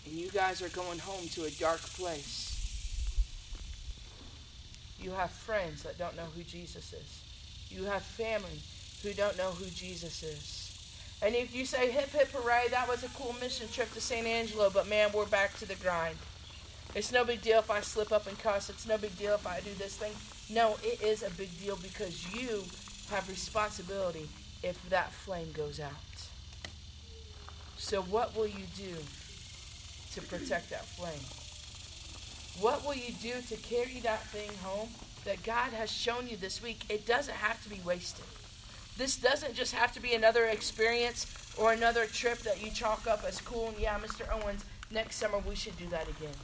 And 0.07 0.15
you 0.15 0.31
guys 0.31 0.63
are 0.63 0.69
going 0.69 1.01
home 1.01 1.29
to 1.31 1.45
a 1.45 1.51
dark 1.51 1.81
place. 1.81 2.53
You 5.01 5.11
have 5.11 5.31
friends 5.31 5.83
that 5.83 5.99
don't 5.99 6.17
know 6.17 6.27
who 6.35 6.43
Jesus 6.43 6.93
is. 6.93 7.23
You 7.69 7.85
have 7.85 8.03
family 8.03 8.61
who 9.03 9.13
don't 9.13 9.37
know 9.37 9.51
who 9.51 9.67
Jesus 9.67 10.23
is. 10.23 10.63
And 11.23 11.35
if 11.35 11.55
you 11.55 11.65
say, 11.65 11.91
hip 11.91 12.11
hip 12.11 12.29
hooray, 12.33 12.67
that 12.71 12.89
was 12.89 13.03
a 13.03 13.09
cool 13.09 13.35
mission 13.41 13.69
trip 13.69 13.93
to 13.95 14.01
San 14.01 14.27
Angelo, 14.27 14.71
but 14.71 14.89
man, 14.89 15.11
we're 15.13 15.27
back 15.27 15.57
to 15.59 15.67
the 15.67 15.75
grind. 15.77 16.17
It's 16.95 17.13
no 17.13 17.25
big 17.25 17.43
deal 17.43 17.59
if 17.59 17.71
I 17.71 17.81
slip 17.81 18.13
up 18.13 18.27
and 18.27 18.39
cuss. 18.39 18.71
It's 18.71 18.87
no 18.87 18.97
big 18.97 19.19
deal 19.19 19.35
if 19.35 19.47
I 19.47 19.61
do 19.61 19.71
this 19.77 19.97
thing. 19.97 20.13
No, 20.49 20.77
it 20.83 21.03
is 21.03 21.23
a 21.23 21.31
big 21.31 21.59
deal 21.61 21.77
because 21.83 22.33
you 22.35 22.63
have 23.11 23.29
responsibility 23.29 24.29
if 24.63 24.81
that 24.89 25.13
flame 25.13 25.53
goes 25.53 25.81
out. 25.81 25.93
So, 27.77 28.03
what 28.03 28.37
will 28.37 28.47
you 28.47 28.65
do 28.77 28.97
to 30.17 30.23
protect 30.23 30.71
that 30.71 30.85
flame? 30.85 31.21
What 32.61 32.85
will 32.87 32.95
you 32.95 33.13
do 33.23 33.35
to 33.49 33.57
carry 33.63 34.01
that 34.01 34.23
thing 34.29 34.51
home 34.63 34.89
that 35.25 35.43
God 35.43 35.73
has 35.73 35.93
shown 35.93 36.27
you 36.27 36.37
this 36.39 36.63
week? 36.63 36.81
It 36.89 37.07
doesn't 37.07 37.35
have 37.35 37.63
to 37.65 37.69
be 37.69 37.81
wasted. 37.85 38.25
This 38.97 39.17
doesn't 39.17 39.55
just 39.55 39.75
have 39.75 39.93
to 39.93 40.01
be 40.01 40.15
another 40.15 40.47
experience 40.47 41.27
or 41.59 41.75
another 41.75 42.07
trip 42.07 42.39
that 42.39 42.65
you 42.65 42.71
chalk 42.71 43.07
up 43.07 43.25
as 43.29 43.43
cool. 43.43 43.69
And 43.69 43.79
yeah, 43.79 43.99
Mr. 43.99 44.27
Owens, 44.33 44.65
next 44.91 45.17
summer 45.17 45.39
we 45.47 45.55
should 45.55 45.77
do 45.77 45.87
that 45.89 46.09
again. 46.09 46.35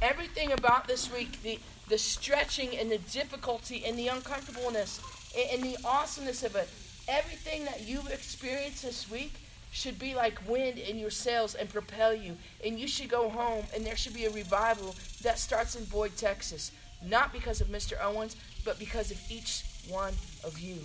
Everything 0.00 0.52
about 0.52 0.86
this 0.86 1.12
week, 1.12 1.42
the, 1.42 1.58
the 1.88 1.98
stretching 1.98 2.76
and 2.76 2.88
the 2.88 2.98
difficulty 2.98 3.84
and 3.84 3.98
the 3.98 4.08
uncomfortableness 4.08 5.00
and, 5.36 5.50
and 5.54 5.62
the 5.64 5.76
awesomeness 5.84 6.44
of 6.44 6.54
it, 6.54 6.68
everything 7.08 7.64
that 7.64 7.80
you've 7.82 8.10
experienced 8.10 8.84
this 8.84 9.10
week 9.10 9.34
should 9.72 9.98
be 9.98 10.14
like 10.14 10.38
wind 10.46 10.78
in 10.78 10.98
your 10.98 11.10
sails 11.10 11.54
and 11.54 11.68
propel 11.68 12.14
you. 12.14 12.36
And 12.64 12.78
you 12.78 12.86
should 12.86 13.08
go 13.08 13.28
home 13.30 13.64
and 13.74 13.84
there 13.84 13.96
should 13.96 14.14
be 14.14 14.26
a 14.26 14.30
revival 14.30 14.94
that 15.22 15.38
starts 15.38 15.74
in 15.74 15.84
Boyd, 15.86 16.16
Texas. 16.16 16.70
Not 17.04 17.32
because 17.32 17.60
of 17.60 17.68
Mr. 17.68 17.94
Owens, 18.00 18.36
but 18.64 18.78
because 18.78 19.10
of 19.10 19.18
each 19.30 19.64
one 19.88 20.12
of 20.44 20.58
you. 20.60 20.76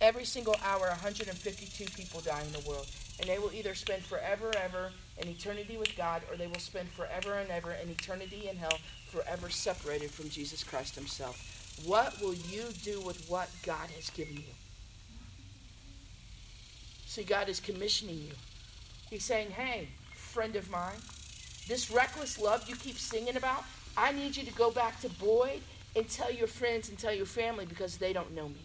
Every 0.00 0.24
single 0.24 0.56
hour, 0.62 0.88
152 0.88 1.84
people 1.96 2.20
die 2.20 2.42
in 2.42 2.52
the 2.52 2.68
world. 2.68 2.86
And 3.18 3.28
they 3.28 3.38
will 3.38 3.52
either 3.54 3.74
spend 3.74 4.02
forever 4.02 4.52
ever 4.62 4.90
in 5.22 5.28
eternity 5.28 5.78
with 5.78 5.96
God, 5.96 6.20
or 6.30 6.36
they 6.36 6.48
will 6.48 6.58
spend 6.58 6.88
forever 6.90 7.34
and 7.34 7.50
ever 7.50 7.72
in 7.72 7.88
eternity 7.88 8.48
in 8.50 8.56
hell, 8.56 8.78
forever 9.10 9.48
separated 9.48 10.10
from 10.10 10.28
Jesus 10.28 10.62
Christ 10.62 10.96
Himself. 10.96 11.80
What 11.86 12.20
will 12.20 12.34
you 12.34 12.64
do 12.82 13.00
with 13.00 13.26
what 13.30 13.48
God 13.64 13.88
has 13.96 14.10
given 14.10 14.36
you? 14.36 14.65
See, 17.16 17.24
God 17.24 17.48
is 17.48 17.60
commissioning 17.60 18.18
you. 18.18 18.34
He's 19.08 19.24
saying, 19.24 19.52
hey, 19.52 19.88
friend 20.12 20.54
of 20.54 20.70
mine, 20.70 20.98
this 21.66 21.90
reckless 21.90 22.38
love 22.38 22.68
you 22.68 22.76
keep 22.76 22.98
singing 22.98 23.38
about, 23.38 23.64
I 23.96 24.12
need 24.12 24.36
you 24.36 24.44
to 24.44 24.52
go 24.52 24.70
back 24.70 25.00
to 25.00 25.08
Boyd 25.08 25.62
and 25.96 26.06
tell 26.10 26.30
your 26.30 26.46
friends 26.46 26.90
and 26.90 26.98
tell 26.98 27.14
your 27.14 27.24
family 27.24 27.64
because 27.64 27.96
they 27.96 28.12
don't 28.12 28.34
know 28.34 28.50
me. 28.50 28.60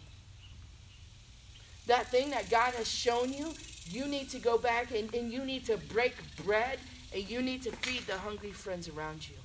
That 1.86 2.08
thing 2.08 2.28
that 2.28 2.50
God 2.50 2.74
has 2.74 2.86
shown 2.86 3.32
you, 3.32 3.54
you 3.86 4.04
need 4.04 4.28
to 4.28 4.38
go 4.38 4.58
back 4.58 4.90
and, 4.90 5.14
and 5.14 5.32
you 5.32 5.46
need 5.46 5.64
to 5.64 5.78
break 5.78 6.12
bread 6.44 6.78
and 7.14 7.26
you 7.30 7.40
need 7.40 7.62
to 7.62 7.70
feed 7.70 8.02
the 8.02 8.18
hungry 8.18 8.52
friends 8.52 8.86
around 8.86 9.26
you. 9.26 9.36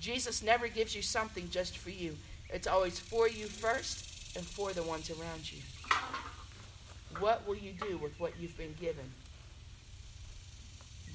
Jesus 0.00 0.42
never 0.42 0.66
gives 0.66 0.96
you 0.96 1.02
something 1.02 1.50
just 1.50 1.76
for 1.76 1.90
you. 1.90 2.16
It's 2.48 2.66
always 2.66 2.98
for 2.98 3.28
you 3.28 3.48
first 3.48 4.34
and 4.34 4.46
for 4.46 4.72
the 4.72 4.82
ones 4.82 5.10
around 5.10 5.52
you. 5.52 5.58
What 7.20 7.46
will 7.46 7.56
you 7.56 7.72
do 7.72 7.98
with 7.98 8.18
what 8.18 8.32
you've 8.40 8.56
been 8.56 8.74
given? 8.80 9.04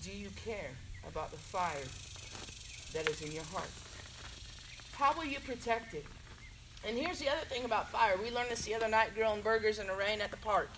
Do 0.03 0.11
you 0.11 0.29
care 0.45 0.69
about 1.07 1.31
the 1.31 1.37
fire 1.37 1.83
that 2.93 3.09
is 3.09 3.21
in 3.23 3.31
your 3.31 3.43
heart? 3.45 3.69
How 4.93 5.13
will 5.17 5.25
you 5.25 5.39
protect 5.39 5.95
it? 5.95 6.05
And 6.87 6.95
here's 6.95 7.17
the 7.19 7.27
other 7.27 7.45
thing 7.49 7.65
about 7.65 7.89
fire. 7.89 8.15
We 8.21 8.29
learned 8.29 8.51
this 8.51 8.61
the 8.61 8.75
other 8.75 8.87
night 8.87 9.15
grilling 9.15 9.41
burgers 9.41 9.79
in 9.79 9.87
the 9.87 9.95
rain 9.95 10.21
at 10.21 10.29
the 10.29 10.37
park. 10.37 10.69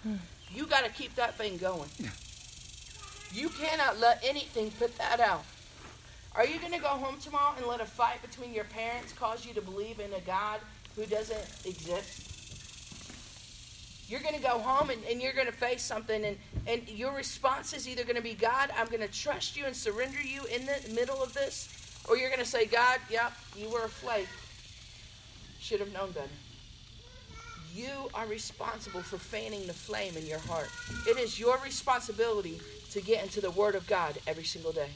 You 0.54 0.66
got 0.66 0.86
to 0.86 0.92
keep 0.92 1.14
that 1.16 1.36
thing 1.36 1.58
going. 1.58 1.90
You 3.34 3.50
cannot 3.50 4.00
let 4.00 4.24
anything 4.24 4.72
put 4.72 4.98
that 4.98 5.20
out. 5.20 5.44
Are 6.36 6.46
you 6.46 6.58
going 6.60 6.72
to 6.72 6.80
go 6.80 6.88
home 6.88 7.18
tomorrow 7.20 7.54
and 7.58 7.66
let 7.66 7.82
a 7.82 7.86
fight 7.86 8.22
between 8.22 8.54
your 8.54 8.64
parents 8.64 9.12
cause 9.12 9.46
you 9.46 9.54
to 9.56 9.62
believe 9.62 10.00
in 10.00 10.14
a 10.14 10.22
God 10.22 10.62
who 10.96 11.06
doesn't 11.06 11.46
exist? 11.66 12.37
You're 14.08 14.22
going 14.22 14.36
to 14.36 14.42
go 14.42 14.60
home 14.60 14.90
and, 14.90 15.04
and 15.06 15.22
you're 15.22 15.34
going 15.34 15.48
to 15.48 15.54
face 15.54 15.84
something, 15.84 16.24
and, 16.24 16.38
and 16.66 16.88
your 16.90 17.14
response 17.14 17.74
is 17.74 17.88
either 17.88 18.04
going 18.04 18.16
to 18.16 18.22
be, 18.22 18.34
God, 18.34 18.70
I'm 18.78 18.88
going 18.88 19.02
to 19.02 19.08
trust 19.08 19.58
you 19.58 19.66
and 19.66 19.76
surrender 19.76 20.22
you 20.22 20.44
in 20.46 20.66
the 20.66 20.94
middle 20.94 21.22
of 21.22 21.34
this, 21.34 22.04
or 22.08 22.18
you're 22.18 22.30
going 22.30 22.40
to 22.40 22.46
say, 22.46 22.66
God, 22.66 23.00
yep, 23.10 23.34
you 23.56 23.70
were 23.70 23.84
a 23.84 23.90
flake 23.90 24.28
should 25.68 25.82
have 25.82 25.92
known 25.92 26.12
better. 26.12 26.30
You 27.74 28.10
are 28.14 28.26
responsible 28.26 29.02
for 29.02 29.18
fanning 29.18 29.68
the 29.68 29.74
flame 29.74 30.16
in 30.16 30.26
your 30.26 30.40
heart. 30.40 30.70
It 31.06 31.18
is 31.18 31.38
your 31.38 31.60
responsibility 31.60 32.62
to 32.92 33.02
get 33.02 33.22
into 33.22 33.42
the 33.42 33.52
Word 33.52 33.76
of 33.76 33.86
God 33.86 34.18
every 34.26 34.46
single 34.46 34.72
day. 34.72 34.90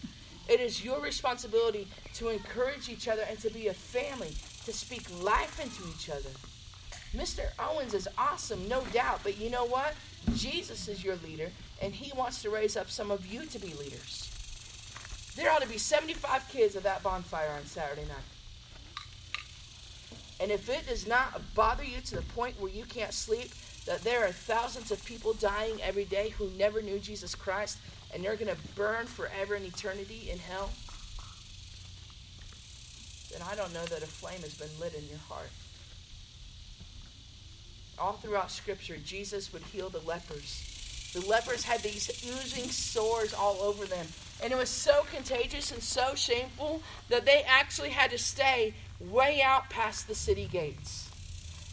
It 0.47 0.61
is 0.61 0.83
your 0.83 1.01
responsibility 1.01 1.87
to 2.15 2.29
encourage 2.29 2.89
each 2.89 3.09
other 3.09 3.23
and 3.29 3.37
to 3.39 3.49
be 3.49 3.67
a 3.67 3.73
family, 3.73 4.33
to 4.65 4.71
speak 4.71 5.03
life 5.21 5.59
into 5.59 5.83
each 5.93 6.09
other. 6.09 6.29
Mr. 7.15 7.41
Owens 7.59 7.93
is 7.93 8.07
awesome, 8.17 8.67
no 8.67 8.81
doubt, 8.93 9.19
but 9.23 9.37
you 9.37 9.49
know 9.49 9.65
what? 9.65 9.93
Jesus 10.33 10.87
is 10.87 11.03
your 11.03 11.17
leader, 11.17 11.49
and 11.81 11.93
he 11.93 12.15
wants 12.17 12.41
to 12.41 12.49
raise 12.49 12.77
up 12.77 12.89
some 12.89 13.11
of 13.11 13.25
you 13.25 13.45
to 13.45 13.59
be 13.59 13.73
leaders. 13.73 14.29
There 15.35 15.51
ought 15.51 15.61
to 15.61 15.67
be 15.67 15.77
75 15.77 16.47
kids 16.49 16.75
at 16.75 16.83
that 16.83 17.03
bonfire 17.03 17.51
on 17.57 17.65
Saturday 17.65 18.03
night. 18.03 18.17
And 20.39 20.51
if 20.51 20.69
it 20.69 20.87
does 20.87 21.07
not 21.07 21.41
bother 21.53 21.83
you 21.83 22.01
to 22.01 22.15
the 22.15 22.21
point 22.21 22.59
where 22.59 22.71
you 22.71 22.83
can't 22.85 23.13
sleep, 23.13 23.51
that 23.85 24.03
there 24.03 24.25
are 24.25 24.31
thousands 24.31 24.91
of 24.91 25.03
people 25.05 25.33
dying 25.33 25.81
every 25.81 26.05
day 26.05 26.29
who 26.29 26.49
never 26.57 26.81
knew 26.81 26.99
Jesus 26.99 27.35
Christ 27.35 27.77
and 28.13 28.23
they're 28.23 28.35
going 28.35 28.53
to 28.53 28.61
burn 28.75 29.05
forever 29.05 29.55
in 29.55 29.63
eternity 29.63 30.29
in 30.31 30.37
hell, 30.39 30.69
then 33.31 33.41
I 33.49 33.55
don't 33.55 33.73
know 33.73 33.85
that 33.85 34.03
a 34.03 34.07
flame 34.07 34.41
has 34.41 34.55
been 34.55 34.69
lit 34.79 34.93
in 34.93 35.07
your 35.07 35.19
heart. 35.29 35.49
All 38.01 38.13
throughout 38.13 38.49
Scripture, 38.49 38.97
Jesus 38.97 39.53
would 39.53 39.61
heal 39.61 39.89
the 39.89 39.99
lepers. 39.99 41.11
The 41.13 41.23
lepers 41.27 41.63
had 41.63 41.81
these 41.81 42.09
oozing 42.25 42.67
sores 42.71 43.31
all 43.31 43.61
over 43.61 43.85
them. 43.85 44.07
And 44.41 44.51
it 44.51 44.55
was 44.55 44.69
so 44.69 45.05
contagious 45.13 45.71
and 45.71 45.83
so 45.83 46.15
shameful 46.15 46.81
that 47.09 47.25
they 47.25 47.43
actually 47.47 47.91
had 47.91 48.09
to 48.09 48.17
stay 48.17 48.73
way 48.99 49.43
out 49.43 49.69
past 49.69 50.07
the 50.07 50.15
city 50.15 50.49
gates. 50.51 51.11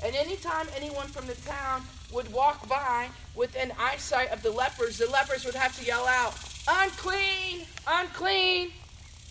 And 0.04 0.14
anytime 0.14 0.66
anyone 0.76 1.06
from 1.06 1.26
the 1.26 1.35
town 1.35 1.82
would 2.12 2.30
walk 2.30 2.68
by 2.68 3.08
within 3.35 3.73
eyesight 3.78 4.30
of 4.30 4.42
the 4.42 4.50
lepers, 4.50 4.99
the 4.99 5.08
lepers 5.08 5.47
would 5.47 5.54
have 5.54 5.78
to 5.78 5.87
yell 5.87 6.06
out, 6.06 6.38
Unclean! 6.68 7.64
Unclean! 7.87 8.70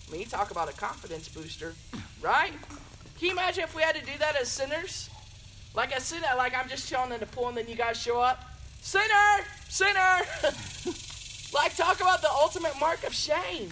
I 0.08 0.12
mean, 0.12 0.22
you 0.22 0.26
talk 0.26 0.50
about 0.50 0.68
a 0.68 0.74
confidence 0.74 1.28
booster, 1.28 1.76
right? 2.24 2.54
Can 3.20 3.28
you 3.28 3.32
imagine 3.34 3.66
if 3.66 3.76
we 3.76 3.84
had 3.84 3.94
to 3.96 4.02
do 4.04 4.18
that 4.18 4.36
as 4.36 4.50
sinners? 4.50 5.12
Like 5.78 5.94
I 5.94 6.00
said, 6.00 6.24
that 6.24 6.38
like 6.38 6.58
I'm 6.58 6.68
just 6.68 6.90
chilling 6.90 7.12
in 7.12 7.20
the 7.20 7.28
pool 7.28 7.50
and 7.50 7.58
then 7.58 7.68
you 7.68 7.76
guys 7.76 8.02
show 8.02 8.20
up. 8.20 8.44
Sinner! 8.82 9.46
Sinner! 9.70 10.22
like 11.54 11.78
talk 11.78 12.02
about 12.02 12.24
the 12.24 12.32
ultimate 12.32 12.74
mark 12.80 13.06
of 13.06 13.14
shame. 13.14 13.70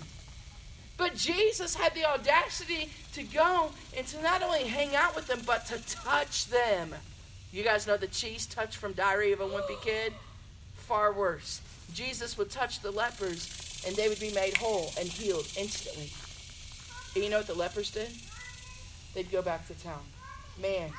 But 0.98 1.16
Jesus 1.16 1.74
had 1.74 1.96
the 1.96 2.06
audacity 2.06 2.92
to 3.14 3.24
go 3.24 3.72
and 3.98 4.06
to 4.06 4.22
not 4.22 4.44
only 4.44 4.66
hang 4.66 4.96
out 4.96 5.16
with 5.16 5.26
them, 5.26 5.42
but 5.48 5.66
to 5.66 5.84
touch 5.88 6.46
them. 6.46 6.94
You 7.52 7.64
guys 7.64 7.88
know 7.88 7.98
the 7.98 8.08
cheese 8.08 8.46
touch 8.46 8.78
from 8.78 8.94
Diary 8.94 9.32
of 9.32 9.42
a 9.42 9.48
Wimpy 9.48 9.82
Kid? 9.82 10.14
Far 10.76 11.12
worse. 11.12 11.60
Jesus 11.92 12.38
would 12.38 12.52
touch 12.52 12.82
the 12.82 12.92
lepers 12.92 13.82
and 13.88 13.96
they 13.96 14.10
would 14.10 14.20
be 14.20 14.32
made 14.32 14.56
whole 14.58 14.92
and 15.00 15.10
healed 15.10 15.48
instantly. 15.58 16.12
And 17.16 17.24
you 17.24 17.32
know 17.32 17.38
what 17.38 17.48
the 17.48 17.56
lepers 17.56 17.90
did? 17.90 18.12
They'd 19.16 19.32
go 19.32 19.42
back 19.42 19.68
to 19.70 19.74
town. 19.74 20.04
Man, 20.62 20.92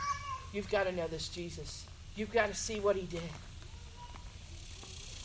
you've 0.52 0.70
got 0.70 0.84
to 0.84 0.92
know 0.92 1.06
this 1.06 1.28
Jesus. 1.28 1.86
You've 2.14 2.32
got 2.32 2.48
to 2.48 2.54
see 2.54 2.80
what 2.80 2.96
he 2.96 3.06
did. 3.06 3.22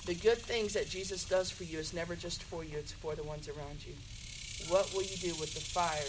The 0.06 0.16
good 0.16 0.40
things 0.40 0.74
that 0.74 0.90
Jesus 0.90 1.24
does 1.26 1.52
for 1.52 1.64
you 1.64 1.78
is 1.78 1.94
never 1.94 2.16
just 2.16 2.42
for 2.44 2.64
you, 2.64 2.78
it's 2.78 2.92
for 2.92 3.16
the 3.16 3.24
ones 3.24 3.48
around 3.48 3.86
you. 3.86 3.94
What 4.68 4.92
will 4.94 5.04
you 5.04 5.18
do 5.18 5.36
with 5.36 5.54
the 5.54 5.62
fire 5.62 6.04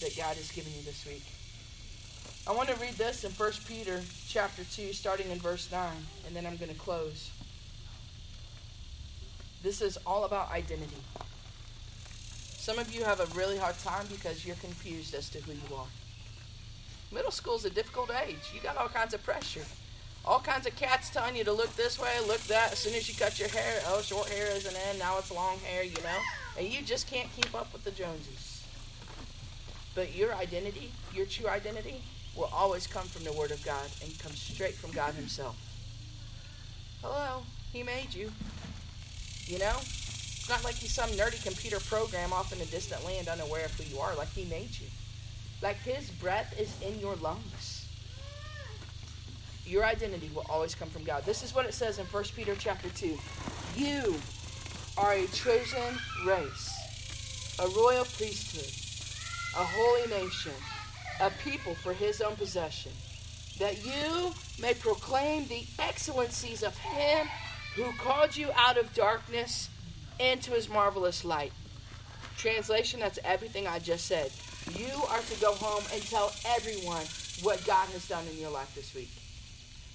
that 0.00 0.16
God 0.16 0.36
has 0.36 0.50
given 0.52 0.72
you 0.76 0.82
this 0.82 1.04
week? 1.04 1.24
I 2.46 2.52
want 2.52 2.68
to 2.68 2.76
read 2.76 2.94
this 2.94 3.24
in 3.24 3.32
1 3.32 3.52
Peter 3.66 4.02
chapter 4.28 4.64
2, 4.64 4.92
starting 4.92 5.30
in 5.30 5.38
verse 5.38 5.70
9, 5.72 5.90
and 6.26 6.36
then 6.36 6.46
I'm 6.46 6.56
going 6.56 6.70
to 6.70 6.78
close. 6.78 7.30
This 9.62 9.80
is 9.80 9.96
all 10.06 10.24
about 10.24 10.50
identity. 10.50 11.02
Some 12.56 12.78
of 12.78 12.94
you 12.94 13.02
have 13.04 13.20
a 13.20 13.26
really 13.34 13.58
hard 13.58 13.78
time 13.78 14.06
because 14.10 14.46
you're 14.46 14.56
confused 14.56 15.14
as 15.14 15.28
to 15.30 15.38
who 15.38 15.52
you 15.52 15.76
are. 15.76 15.86
Middle 17.14 17.30
school 17.30 17.54
is 17.54 17.64
a 17.64 17.70
difficult 17.70 18.10
age. 18.26 18.50
You 18.52 18.60
got 18.60 18.76
all 18.76 18.88
kinds 18.88 19.14
of 19.14 19.22
pressure. 19.22 19.64
All 20.24 20.40
kinds 20.40 20.66
of 20.66 20.74
cats 20.74 21.10
telling 21.10 21.36
you 21.36 21.44
to 21.44 21.52
look 21.52 21.74
this 21.76 21.98
way, 21.98 22.10
look 22.26 22.40
that. 22.44 22.72
As 22.72 22.78
soon 22.78 22.94
as 22.94 23.08
you 23.08 23.14
cut 23.14 23.38
your 23.38 23.48
hair, 23.48 23.80
oh, 23.86 24.02
short 24.02 24.28
hair 24.28 24.48
isn't 24.56 24.74
in, 24.90 24.98
now 24.98 25.18
it's 25.18 25.30
long 25.30 25.58
hair, 25.58 25.84
you 25.84 25.96
know? 26.02 26.18
And 26.58 26.66
you 26.66 26.82
just 26.82 27.06
can't 27.06 27.28
keep 27.36 27.54
up 27.54 27.72
with 27.72 27.84
the 27.84 27.92
Joneses. 27.92 28.66
But 29.94 30.16
your 30.16 30.34
identity, 30.34 30.90
your 31.14 31.26
true 31.26 31.48
identity, 31.48 32.02
will 32.34 32.50
always 32.52 32.88
come 32.88 33.06
from 33.06 33.22
the 33.22 33.32
Word 33.32 33.52
of 33.52 33.64
God 33.64 33.86
and 34.02 34.18
come 34.18 34.32
straight 34.32 34.74
from 34.74 34.90
God 34.90 35.14
Himself. 35.14 35.56
Hello, 37.00 37.44
He 37.72 37.84
made 37.84 38.12
you. 38.12 38.32
You 39.44 39.60
know? 39.60 39.76
It's 39.78 40.48
not 40.48 40.64
like 40.64 40.74
He's 40.74 40.92
some 40.92 41.10
nerdy 41.10 41.40
computer 41.44 41.78
program 41.78 42.32
off 42.32 42.52
in 42.52 42.60
a 42.60 42.66
distant 42.66 43.04
land 43.04 43.28
unaware 43.28 43.66
of 43.66 43.74
who 43.74 43.84
you 43.84 44.00
are. 44.00 44.16
Like 44.16 44.32
He 44.32 44.46
made 44.46 44.70
you. 44.80 44.88
Like 45.64 45.78
His 45.78 46.10
breath 46.10 46.60
is 46.60 46.76
in 46.82 47.00
your 47.00 47.16
lungs. 47.16 47.88
Your 49.64 49.82
identity 49.82 50.30
will 50.34 50.44
always 50.50 50.74
come 50.74 50.90
from 50.90 51.04
God. 51.04 51.24
This 51.24 51.42
is 51.42 51.54
what 51.54 51.64
it 51.64 51.72
says 51.72 51.98
in 51.98 52.04
1 52.04 52.24
Peter 52.36 52.54
chapter 52.54 52.90
2. 52.90 53.18
You 53.74 54.14
are 54.98 55.14
a 55.14 55.26
chosen 55.28 55.98
race, 56.26 57.56
a 57.58 57.66
royal 57.68 58.04
priesthood, 58.04 59.58
a 59.58 59.64
holy 59.64 60.22
nation, 60.22 60.52
a 61.22 61.30
people 61.42 61.74
for 61.74 61.94
his 61.94 62.20
own 62.20 62.36
possession, 62.36 62.92
that 63.58 63.86
you 63.86 64.34
may 64.60 64.74
proclaim 64.74 65.48
the 65.48 65.64
excellencies 65.78 66.62
of 66.62 66.76
him 66.76 67.26
who 67.74 67.90
called 67.92 68.36
you 68.36 68.50
out 68.54 68.76
of 68.76 68.92
darkness 68.92 69.70
into 70.20 70.50
his 70.50 70.68
marvelous 70.68 71.24
light. 71.24 71.52
Translation, 72.36 73.00
that's 73.00 73.18
everything 73.24 73.66
I 73.66 73.78
just 73.78 74.04
said. 74.04 74.30
You 74.72 75.02
are 75.10 75.20
to 75.20 75.40
go 75.40 75.52
home 75.52 75.84
and 75.92 76.02
tell 76.02 76.32
everyone 76.46 77.04
what 77.42 77.64
God 77.66 77.88
has 77.90 78.08
done 78.08 78.24
in 78.32 78.38
your 78.38 78.50
life 78.50 78.74
this 78.74 78.94
week. 78.94 79.10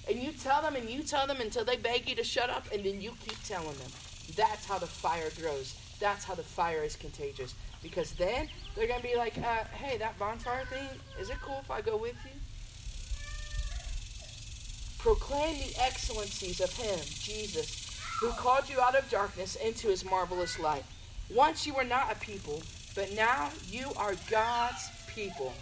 And 0.08 0.18
you 0.18 0.32
tell 0.32 0.62
them 0.62 0.76
and 0.76 0.88
you 0.88 1.02
tell 1.02 1.26
them 1.26 1.40
until 1.40 1.64
they 1.64 1.76
beg 1.76 2.08
you 2.08 2.14
to 2.16 2.24
shut 2.24 2.50
up, 2.50 2.66
and 2.72 2.84
then 2.84 3.00
you 3.00 3.12
keep 3.24 3.42
telling 3.44 3.76
them. 3.76 3.90
That's 4.36 4.64
how 4.66 4.78
the 4.78 4.86
fire 4.86 5.30
grows. 5.40 5.74
That's 5.98 6.24
how 6.24 6.34
the 6.34 6.42
fire 6.42 6.82
is 6.82 6.96
contagious. 6.96 7.54
Because 7.82 8.12
then 8.12 8.48
they're 8.74 8.86
going 8.86 9.00
to 9.00 9.06
be 9.06 9.16
like, 9.16 9.36
uh, 9.38 9.64
hey, 9.72 9.98
that 9.98 10.18
bonfire 10.18 10.64
thing, 10.66 10.88
is 11.20 11.30
it 11.30 11.36
cool 11.42 11.58
if 11.62 11.70
I 11.70 11.80
go 11.80 11.96
with 11.96 12.16
you? 12.24 12.30
Proclaim 14.98 15.58
the 15.58 15.74
excellencies 15.82 16.60
of 16.60 16.72
Him, 16.74 16.98
Jesus, 17.20 18.00
who 18.20 18.30
called 18.30 18.68
you 18.68 18.80
out 18.80 18.94
of 18.94 19.08
darkness 19.10 19.56
into 19.56 19.88
His 19.88 20.04
marvelous 20.04 20.58
light. 20.58 20.84
Once 21.30 21.66
you 21.66 21.74
were 21.74 21.84
not 21.84 22.12
a 22.12 22.16
people, 22.16 22.62
but 22.94 23.12
now 23.12 23.50
you 23.68 23.92
are 23.96 24.14
God's 24.30 24.90
people. 25.14 25.52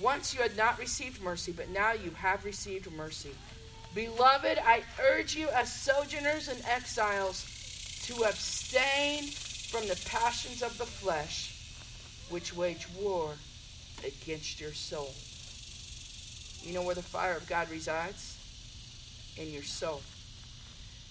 Once 0.00 0.34
you 0.34 0.40
had 0.40 0.56
not 0.56 0.78
received 0.78 1.22
mercy, 1.22 1.52
but 1.52 1.68
now 1.70 1.92
you 1.92 2.10
have 2.10 2.44
received 2.44 2.90
mercy. 2.92 3.30
Beloved, 3.94 4.58
I 4.64 4.82
urge 5.00 5.36
you 5.36 5.48
as 5.50 5.72
sojourners 5.72 6.48
and 6.48 6.60
exiles 6.66 7.46
to 8.06 8.24
abstain 8.24 9.24
from 9.24 9.86
the 9.86 10.00
passions 10.06 10.62
of 10.62 10.76
the 10.78 10.86
flesh, 10.86 11.52
which 12.28 12.54
wage 12.54 12.88
war 13.00 13.34
against 14.04 14.60
your 14.60 14.72
soul. 14.72 15.14
You 16.62 16.74
know 16.74 16.82
where 16.82 16.94
the 16.94 17.02
fire 17.02 17.36
of 17.36 17.46
God 17.48 17.70
resides? 17.70 18.38
In 19.36 19.50
your 19.50 19.62
soul. 19.62 20.02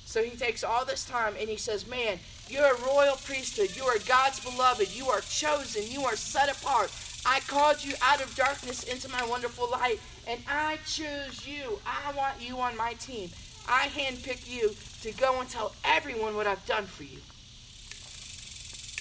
So 0.06 0.24
he 0.24 0.36
takes 0.36 0.64
all 0.64 0.86
this 0.86 1.06
time 1.06 1.36
and 1.40 1.50
he 1.50 1.58
says, 1.58 1.88
Man, 1.88 2.20
you're 2.50 2.76
a 2.76 2.82
royal 2.82 3.16
priesthood. 3.16 3.76
You 3.76 3.84
are 3.86 3.98
God's 4.06 4.40
beloved. 4.40 4.96
You 4.96 5.08
are 5.08 5.22
chosen. 5.22 5.84
You 5.88 6.04
are 6.04 6.16
set 6.16 6.52
apart. 6.52 6.92
I 7.26 7.40
called 7.42 7.84
you 7.84 7.94
out 8.02 8.22
of 8.22 8.36
darkness 8.36 8.84
into 8.84 9.10
my 9.10 9.24
wonderful 9.26 9.70
light, 9.72 10.00
and 10.28 10.42
I 10.48 10.78
choose 10.86 11.48
you. 11.48 11.80
I 11.86 12.12
want 12.14 12.36
you 12.40 12.60
on 12.60 12.76
my 12.76 12.94
team. 12.94 13.30
I 13.68 13.88
handpick 13.88 14.52
you 14.52 14.76
to 15.02 15.12
go 15.14 15.40
and 15.40 15.50
tell 15.50 15.74
everyone 15.86 16.36
what 16.36 16.48
I've 16.48 16.66
done 16.66 16.86
for 16.86 17.04
you. 17.04 17.20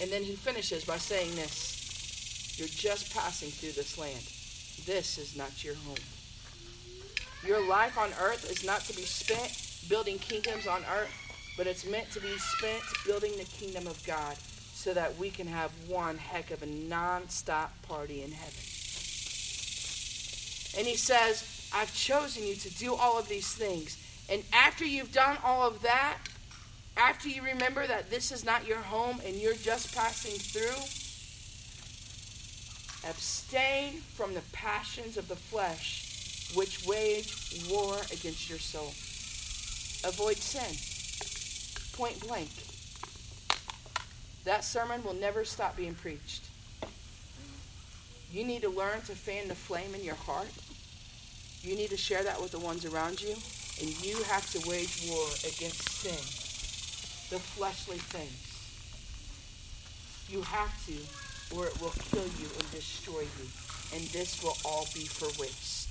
And 0.00 0.10
then 0.10 0.22
he 0.22 0.34
finishes 0.34 0.84
by 0.84 0.98
saying 0.98 1.34
this 1.34 2.56
You're 2.58 2.68
just 2.68 3.12
passing 3.12 3.50
through 3.50 3.72
this 3.72 3.98
land. 3.98 4.22
This 4.86 5.18
is 5.18 5.36
not 5.36 5.64
your 5.64 5.74
home. 5.74 5.96
Your 7.44 7.66
life 7.68 7.98
on 7.98 8.10
earth 8.20 8.48
is 8.50 8.64
not 8.64 8.82
to 8.82 8.94
be 8.94 9.02
spent 9.02 9.58
building 9.88 10.18
kingdoms 10.18 10.66
on 10.66 10.82
earth, 10.92 11.12
but 11.56 11.66
it's 11.66 11.86
meant 11.86 12.10
to 12.12 12.20
be 12.20 12.36
spent 12.38 12.82
building 13.06 13.32
the 13.36 13.44
kingdom 13.44 13.86
of 13.86 14.04
God 14.06 14.36
so 14.74 14.94
that 14.94 15.16
we 15.18 15.30
can 15.30 15.46
have 15.46 15.70
one 15.86 16.18
heck 16.18 16.50
of 16.50 16.62
a 16.62 16.66
non-stop 16.66 17.72
party 17.82 18.22
in 18.22 18.32
heaven. 18.32 18.62
And 20.76 20.86
he 20.86 20.96
says, 20.96 21.70
I've 21.74 21.94
chosen 21.94 22.44
you 22.44 22.54
to 22.54 22.70
do 22.74 22.94
all 22.94 23.18
of 23.18 23.28
these 23.28 23.52
things. 23.52 23.98
And 24.30 24.42
after 24.52 24.84
you've 24.84 25.12
done 25.12 25.36
all 25.44 25.66
of 25.66 25.82
that, 25.82 26.18
after 26.96 27.28
you 27.28 27.42
remember 27.42 27.86
that 27.86 28.10
this 28.10 28.32
is 28.32 28.44
not 28.44 28.66
your 28.66 28.78
home 28.78 29.20
and 29.24 29.36
you're 29.36 29.54
just 29.54 29.94
passing 29.94 30.38
through, 30.38 30.82
abstain 33.08 34.00
from 34.14 34.34
the 34.34 34.42
passions 34.52 35.16
of 35.16 35.28
the 35.28 35.36
flesh 35.36 36.52
which 36.54 36.84
wage 36.86 37.64
war 37.70 37.96
against 38.12 38.48
your 38.48 38.58
soul. 38.58 38.92
Avoid 40.08 40.36
sin. 40.36 40.91
Point 42.02 42.26
blank. 42.26 42.50
That 44.44 44.64
sermon 44.64 45.04
will 45.04 45.14
never 45.14 45.44
stop 45.44 45.76
being 45.76 45.94
preached. 45.94 46.42
You 48.32 48.42
need 48.42 48.62
to 48.62 48.68
learn 48.68 49.02
to 49.02 49.12
fan 49.14 49.46
the 49.46 49.54
flame 49.54 49.94
in 49.94 50.02
your 50.02 50.16
heart. 50.16 50.48
You 51.62 51.76
need 51.76 51.90
to 51.90 51.96
share 51.96 52.24
that 52.24 52.42
with 52.42 52.50
the 52.50 52.58
ones 52.58 52.84
around 52.84 53.22
you. 53.22 53.36
And 53.80 54.04
you 54.04 54.20
have 54.24 54.50
to 54.50 54.68
wage 54.68 55.06
war 55.08 55.28
against 55.46 55.88
sin, 55.90 56.18
the 57.30 57.40
fleshly 57.40 57.98
things. 57.98 58.50
You 60.28 60.42
have 60.42 60.74
to, 60.86 61.56
or 61.56 61.68
it 61.68 61.80
will 61.80 61.94
kill 62.10 62.26
you 62.40 62.50
and 62.58 62.70
destroy 62.72 63.20
you. 63.20 63.46
And 63.94 64.02
this 64.08 64.42
will 64.42 64.56
all 64.64 64.88
be 64.92 65.04
for 65.04 65.28
waste. 65.40 65.81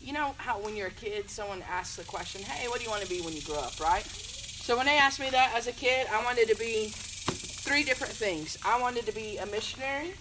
You 0.00 0.12
know 0.12 0.34
how 0.38 0.60
when 0.60 0.76
you're 0.76 0.88
a 0.88 0.90
kid, 0.90 1.28
someone 1.28 1.62
asks 1.68 1.96
the 1.96 2.04
question, 2.04 2.42
hey, 2.42 2.68
what 2.68 2.78
do 2.78 2.84
you 2.84 2.90
want 2.90 3.02
to 3.02 3.08
be 3.08 3.20
when 3.20 3.34
you 3.34 3.42
grow 3.42 3.58
up, 3.58 3.78
right? 3.80 4.04
So 4.04 4.76
when 4.76 4.86
they 4.86 4.96
asked 4.96 5.20
me 5.20 5.30
that 5.30 5.52
as 5.54 5.66
a 5.66 5.72
kid, 5.72 6.06
I 6.12 6.24
wanted 6.24 6.48
to 6.48 6.56
be 6.56 6.88
three 6.88 7.82
different 7.82 8.12
things. 8.12 8.56
I 8.64 8.80
wanted 8.80 9.06
to 9.06 9.12
be 9.12 9.38
a 9.38 9.46
missionary, 9.46 10.12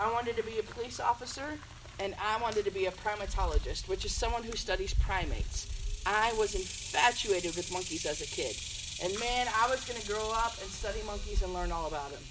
I 0.00 0.10
wanted 0.12 0.36
to 0.36 0.42
be 0.42 0.58
a 0.58 0.62
police 0.62 1.00
officer, 1.00 1.58
and 2.00 2.14
I 2.20 2.40
wanted 2.40 2.64
to 2.64 2.70
be 2.70 2.86
a 2.86 2.90
primatologist, 2.90 3.88
which 3.88 4.04
is 4.04 4.12
someone 4.12 4.44
who 4.44 4.52
studies 4.52 4.94
primates. 4.94 5.66
I 6.06 6.32
was 6.38 6.54
infatuated 6.54 7.56
with 7.56 7.72
monkeys 7.72 8.06
as 8.06 8.22
a 8.22 8.26
kid. 8.26 8.56
And 9.02 9.18
man, 9.20 9.46
I 9.54 9.68
was 9.68 9.84
going 9.84 10.00
to 10.00 10.06
grow 10.08 10.32
up 10.32 10.54
and 10.60 10.70
study 10.70 11.00
monkeys 11.06 11.42
and 11.42 11.52
learn 11.52 11.70
all 11.70 11.86
about 11.86 12.10
them. 12.10 12.22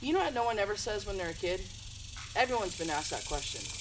You 0.00 0.12
know 0.12 0.20
what 0.20 0.34
no 0.34 0.44
one 0.44 0.58
ever 0.58 0.76
says 0.76 1.06
when 1.06 1.16
they're 1.16 1.30
a 1.30 1.34
kid? 1.34 1.60
Everyone's 2.36 2.78
been 2.78 2.90
asked 2.90 3.10
that 3.10 3.24
question. 3.26 3.77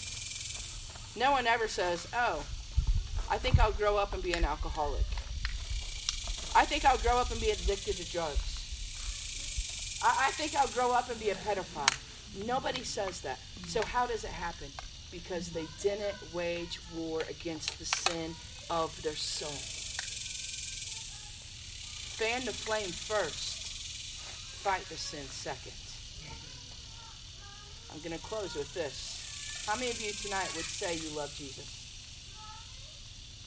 No 1.17 1.31
one 1.31 1.47
ever 1.47 1.67
says, 1.67 2.07
oh, 2.13 2.45
I 3.29 3.37
think 3.37 3.59
I'll 3.59 3.71
grow 3.71 3.97
up 3.97 4.13
and 4.13 4.21
be 4.21 4.33
an 4.33 4.45
alcoholic. 4.45 5.05
I 6.55 6.63
think 6.63 6.85
I'll 6.85 6.99
grow 6.99 7.17
up 7.17 7.31
and 7.31 7.41
be 7.41 7.49
addicted 7.49 7.95
to 7.97 8.11
drugs. 8.11 9.99
I, 10.03 10.27
I 10.27 10.31
think 10.31 10.55
I'll 10.55 10.67
grow 10.67 10.91
up 10.93 11.09
and 11.09 11.19
be 11.19 11.31
a 11.31 11.35
pedophile. 11.35 11.91
Nobody 12.45 12.83
says 12.83 13.21
that. 13.21 13.39
So 13.65 13.81
how 13.81 14.05
does 14.05 14.23
it 14.23 14.29
happen? 14.29 14.67
Because 15.11 15.49
they 15.49 15.65
didn't 15.81 16.15
wage 16.33 16.79
war 16.95 17.21
against 17.29 17.79
the 17.79 17.85
sin 17.85 18.35
of 18.69 19.01
their 19.01 19.15
soul. 19.15 19.49
Fan 22.17 22.45
the 22.45 22.51
flame 22.51 22.89
first. 22.89 23.57
Fight 24.63 24.85
the 24.85 24.97
sin 24.97 25.25
second. 25.25 25.73
I'm 27.91 27.99
going 28.07 28.17
to 28.17 28.23
close 28.23 28.53
with 28.53 28.71
this. 28.75 29.16
How 29.67 29.75
many 29.75 29.91
of 29.91 30.01
you 30.01 30.13
tonight 30.13 30.49
would 30.55 30.63
say 30.63 30.95
you 30.95 31.09
love 31.17 31.35
Jesus? 31.35 31.67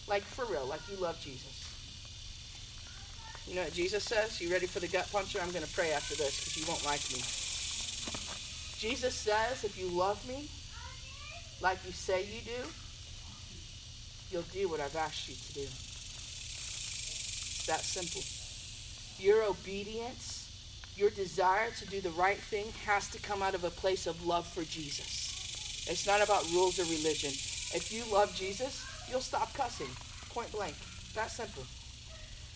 Like 0.06 0.22
for 0.22 0.44
real, 0.44 0.66
like 0.66 0.86
you 0.90 0.98
love 0.98 1.18
Jesus. 1.18 1.64
You 3.48 3.54
know 3.54 3.62
what 3.62 3.72
Jesus 3.72 4.04
says? 4.04 4.38
You 4.38 4.52
ready 4.52 4.66
for 4.66 4.80
the 4.80 4.88
gut 4.88 5.10
puncher? 5.10 5.40
I'm 5.40 5.50
going 5.50 5.64
to 5.64 5.72
pray 5.72 5.92
after 5.92 6.14
this 6.16 6.38
because 6.38 6.58
you 6.58 6.66
won't 6.68 6.84
like 6.84 7.00
me. 7.10 7.20
Jesus 8.76 9.14
says, 9.14 9.64
if 9.64 9.78
you 9.80 9.88
love 9.88 10.22
me 10.28 10.50
like 11.62 11.78
you 11.86 11.92
say 11.92 12.24
you 12.24 12.42
do, 12.44 12.68
you'll 14.30 14.42
do 14.52 14.68
what 14.68 14.80
I've 14.80 14.96
asked 14.96 15.26
you 15.26 15.36
to 15.36 15.54
do. 15.54 15.62
It's 15.62 17.64
that 17.66 17.80
simple. 17.80 18.20
Your 19.18 19.44
obedience, 19.44 20.50
your 20.96 21.08
desire 21.08 21.70
to 21.70 21.86
do 21.86 22.02
the 22.02 22.10
right 22.10 22.36
thing 22.36 22.66
has 22.84 23.08
to 23.08 23.18
come 23.20 23.42
out 23.42 23.54
of 23.54 23.64
a 23.64 23.70
place 23.70 24.06
of 24.06 24.22
love 24.26 24.46
for 24.46 24.64
Jesus. 24.64 25.29
It's 25.86 26.06
not 26.06 26.22
about 26.22 26.50
rules 26.52 26.78
or 26.78 26.84
religion. 26.84 27.30
If 27.74 27.92
you 27.92 28.04
love 28.12 28.34
Jesus, 28.34 28.84
you'll 29.10 29.20
stop 29.20 29.52
cussing. 29.54 29.90
Point 30.30 30.52
blank. 30.52 30.74
That 31.14 31.30
simple. 31.30 31.64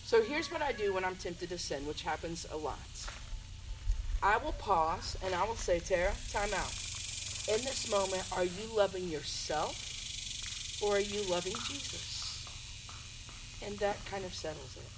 So 0.03 0.21
here's 0.21 0.51
what 0.51 0.61
I 0.61 0.71
do 0.71 0.93
when 0.93 1.03
I'm 1.03 1.15
tempted 1.15 1.49
to 1.49 1.57
sin, 1.57 1.85
which 1.85 2.03
happens 2.03 2.45
a 2.51 2.57
lot. 2.57 2.77
I 4.21 4.37
will 4.37 4.53
pause 4.53 5.17
and 5.23 5.33
I 5.35 5.43
will 5.45 5.55
say, 5.55 5.79
Tara, 5.79 6.13
time 6.31 6.53
out. 6.53 6.73
In 7.47 7.63
this 7.63 7.89
moment, 7.89 8.23
are 8.35 8.43
you 8.43 8.75
loving 8.75 9.07
yourself 9.07 10.81
or 10.81 10.97
are 10.97 10.99
you 10.99 11.21
loving 11.29 11.53
Jesus? 11.67 12.45
And 13.65 13.77
that 13.79 14.03
kind 14.05 14.25
of 14.25 14.33
settles 14.33 14.77
it. 14.77 14.89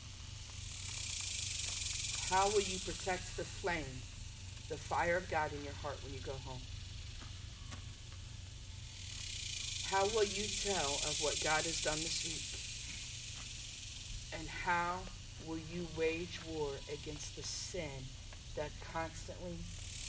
How 2.34 2.48
will 2.50 2.62
you 2.62 2.80
protect 2.80 3.38
the 3.38 3.44
flame 3.44 4.02
the 4.70 4.76
fire 4.76 5.16
of 5.16 5.30
God 5.30 5.54
in 5.54 5.64
your 5.64 5.74
heart 5.82 5.98
when 6.04 6.14
you 6.14 6.20
go 6.20 6.34
home? 6.46 6.60
How 9.90 10.06
will 10.08 10.26
you 10.26 10.44
tell 10.44 11.00
of 11.08 11.18
what 11.22 11.40
God 11.42 11.64
has 11.64 11.82
done 11.82 11.96
this 11.96 12.28
week? 12.28 12.44
And 14.38 14.50
how 14.50 15.00
will 15.48 15.60
you 15.74 15.88
wage 15.98 16.42
war 16.46 16.72
against 16.92 17.38
the 17.38 17.44
sin 17.44 18.04
that 18.58 18.70
constantly 18.92 19.56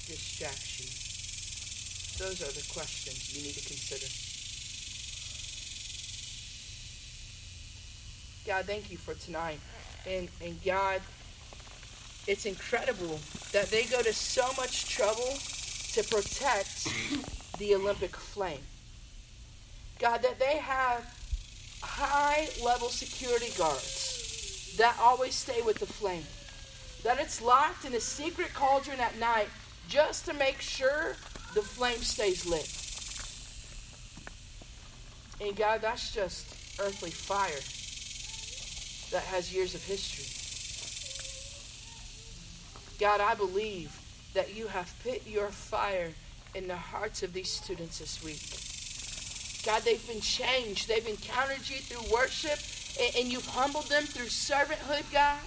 distracts 0.09 0.81
you? 0.83 2.27
Those 2.27 2.43
are 2.43 2.51
the 2.51 2.67
questions 2.73 3.33
you 3.33 3.45
need 3.45 3.55
to 3.55 3.65
consider. 3.69 4.11
God, 8.49 8.65
thank 8.65 8.91
you 8.91 8.97
for 8.97 9.15
tonight. 9.15 9.61
And, 10.09 10.29
and 10.45 10.61
God, 10.65 11.01
it's 12.27 12.47
incredible 12.47 13.21
that 13.53 13.71
they 13.71 13.85
go 13.85 14.03
to 14.03 14.13
so 14.13 14.51
much 14.57 14.89
trouble 14.89 15.39
to 15.93 16.03
protect 16.03 16.89
the 17.59 17.77
Olympic 17.77 18.17
flame. 18.17 18.59
God, 19.99 20.23
that 20.23 20.39
they 20.39 20.59
have 20.59 21.15
high 21.83 22.49
level 22.63 22.89
security 22.89 23.53
guards 23.57 24.75
that 24.79 24.97
always 25.01 25.35
stay 25.35 25.61
with 25.63 25.79
the 25.79 25.87
flame. 25.87 26.25
That 27.03 27.21
it's 27.21 27.43
locked 27.43 27.85
in 27.85 27.95
a 27.95 28.01
secret 28.01 28.55
cauldron 28.55 29.01
at 29.01 29.19
night 29.19 29.49
just 29.89 30.27
to 30.27 30.35
make 30.35 30.61
sure 30.61 31.17
the 31.55 31.63
flame 31.63 31.99
stays 31.99 32.47
lit. 32.47 32.69
And 35.41 35.57
God, 35.57 35.81
that's 35.81 36.13
just 36.13 36.47
earthly 36.81 37.11
fire 37.11 37.63
that 39.11 39.27
has 39.29 39.55
years 39.55 39.75
of 39.75 39.83
history. 39.83 40.27
God, 43.01 43.21
I 43.21 43.35
believe 43.35 43.97
that 44.35 44.55
you 44.55 44.67
have 44.67 44.93
put 45.03 45.27
your 45.27 45.49
fire 45.49 46.11
in 46.55 46.69
the 46.69 46.77
hearts 46.77 47.23
of 47.23 47.33
these 47.33 47.51
students 47.51 47.99
this 47.99 48.23
week. 48.23 48.68
God, 49.65 49.83
they've 49.83 50.07
been 50.07 50.21
changed. 50.21 50.89
They've 50.89 51.07
encountered 51.07 51.69
you 51.69 51.77
through 51.77 52.13
worship, 52.13 52.59
and, 53.01 53.17
and 53.17 53.33
you've 53.33 53.47
humbled 53.47 53.87
them 53.87 54.05
through 54.05 54.27
servanthood, 54.27 55.11
God. 55.13 55.39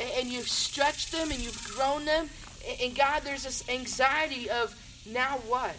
And, 0.00 0.10
and, 0.18 0.28
you've 0.28 0.48
stretched 0.48 1.12
them, 1.12 1.30
and 1.30 1.40
you've 1.40 1.74
grown 1.74 2.04
them. 2.04 2.28
And, 2.66 2.80
and 2.80 2.96
God, 2.96 3.22
there's 3.24 3.44
this 3.44 3.68
anxiety 3.68 4.48
of 4.48 4.74
now 5.10 5.38
what? 5.48 5.74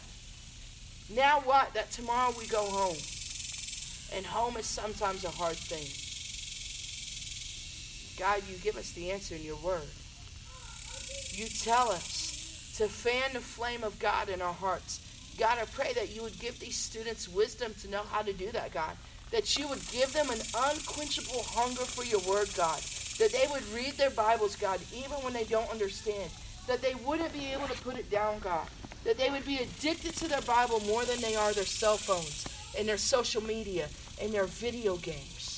Now 1.13 1.39
what? 1.41 1.73
That 1.73 1.91
tomorrow 1.91 2.33
we 2.37 2.47
go 2.47 2.65
home. 2.65 2.97
And 4.13 4.25
home 4.25 4.57
is 4.57 4.65
sometimes 4.65 5.23
a 5.23 5.29
hard 5.29 5.55
thing. 5.55 5.87
God, 8.19 8.41
you 8.49 8.57
give 8.57 8.75
us 8.75 8.91
the 8.91 9.11
answer 9.11 9.35
in 9.35 9.43
your 9.43 9.55
word. 9.57 9.87
You 11.31 11.47
tell 11.47 11.89
us 11.89 12.73
to 12.77 12.87
fan 12.87 13.33
the 13.33 13.39
flame 13.39 13.83
of 13.83 13.97
God 13.99 14.29
in 14.29 14.41
our 14.41 14.53
hearts. 14.53 14.99
God, 15.39 15.57
I 15.57 15.63
pray 15.63 15.93
that 15.93 16.13
you 16.13 16.21
would 16.21 16.37
give 16.37 16.59
these 16.59 16.75
students 16.75 17.29
wisdom 17.29 17.73
to 17.81 17.89
know 17.89 18.03
how 18.11 18.21
to 18.21 18.33
do 18.33 18.51
that, 18.51 18.73
God. 18.73 18.91
That 19.31 19.57
you 19.57 19.69
would 19.69 19.79
give 19.89 20.11
them 20.11 20.29
an 20.29 20.41
unquenchable 20.53 21.43
hunger 21.43 21.85
for 21.85 22.03
your 22.03 22.19
word, 22.27 22.49
God. 22.57 22.81
That 23.19 23.31
they 23.31 23.47
would 23.49 23.63
read 23.73 23.93
their 23.93 24.09
Bibles, 24.09 24.57
God, 24.57 24.81
even 24.93 25.13
when 25.23 25.31
they 25.31 25.45
don't 25.45 25.71
understand. 25.71 26.29
That 26.67 26.81
they 26.81 26.93
wouldn't 26.95 27.31
be 27.31 27.45
able 27.53 27.67
to 27.67 27.81
put 27.83 27.97
it 27.97 28.11
down, 28.11 28.39
God. 28.39 28.67
That 29.05 29.17
they 29.17 29.29
would 29.29 29.45
be 29.45 29.59
addicted 29.59 30.13
to 30.17 30.27
their 30.27 30.41
Bible 30.41 30.81
more 30.81 31.05
than 31.05 31.21
they 31.21 31.37
are 31.37 31.53
their 31.53 31.63
cell 31.63 31.95
phones 31.95 32.45
and 32.77 32.87
their 32.87 32.97
social 32.97 33.41
media 33.41 33.87
and 34.21 34.33
their 34.33 34.45
video 34.45 34.97
games. 34.97 35.55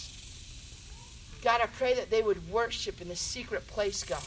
God, 1.44 1.60
I 1.60 1.66
pray 1.66 1.96
that 1.96 2.12
they 2.12 2.22
would 2.22 2.52
worship 2.52 3.02
in 3.02 3.08
the 3.08 3.16
secret 3.16 3.66
place, 3.66 4.04
God. 4.04 4.22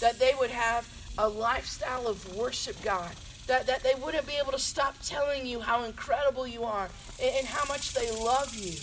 That 0.00 0.18
they 0.18 0.34
would 0.36 0.50
have 0.50 0.88
a 1.16 1.28
lifestyle 1.28 2.08
of 2.08 2.36
worship, 2.36 2.74
God. 2.82 3.12
That, 3.46 3.66
that 3.66 3.82
they 3.82 3.94
wouldn't 4.00 4.26
be 4.26 4.34
able 4.40 4.52
to 4.52 4.58
stop 4.58 4.94
telling 5.02 5.44
you 5.46 5.60
how 5.60 5.84
incredible 5.84 6.46
you 6.46 6.64
are 6.64 6.88
and, 7.20 7.34
and 7.36 7.46
how 7.46 7.64
much 7.66 7.94
they 7.94 8.10
love 8.12 8.54
you. 8.54 8.78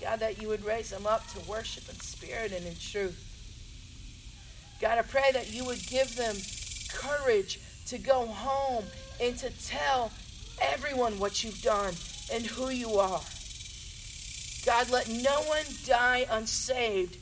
God, 0.00 0.20
that 0.20 0.40
you 0.40 0.48
would 0.48 0.64
raise 0.64 0.90
them 0.90 1.06
up 1.06 1.26
to 1.28 1.40
worship 1.48 1.88
in 1.88 1.98
spirit 2.00 2.52
and 2.52 2.64
in 2.66 2.76
truth. 2.76 3.24
God, 4.80 4.98
I 4.98 5.02
pray 5.02 5.30
that 5.32 5.52
you 5.52 5.64
would 5.64 5.84
give 5.86 6.14
them 6.16 6.36
courage 6.92 7.60
to 7.86 7.98
go 7.98 8.26
home 8.26 8.84
and 9.20 9.36
to 9.38 9.50
tell 9.66 10.12
everyone 10.60 11.18
what 11.18 11.42
you've 11.42 11.62
done 11.62 11.94
and 12.32 12.44
who 12.44 12.68
you 12.68 12.94
are. 12.98 13.20
God, 14.64 14.90
let 14.90 15.08
no 15.08 15.42
one 15.42 15.64
die 15.86 16.26
unsaved 16.30 17.16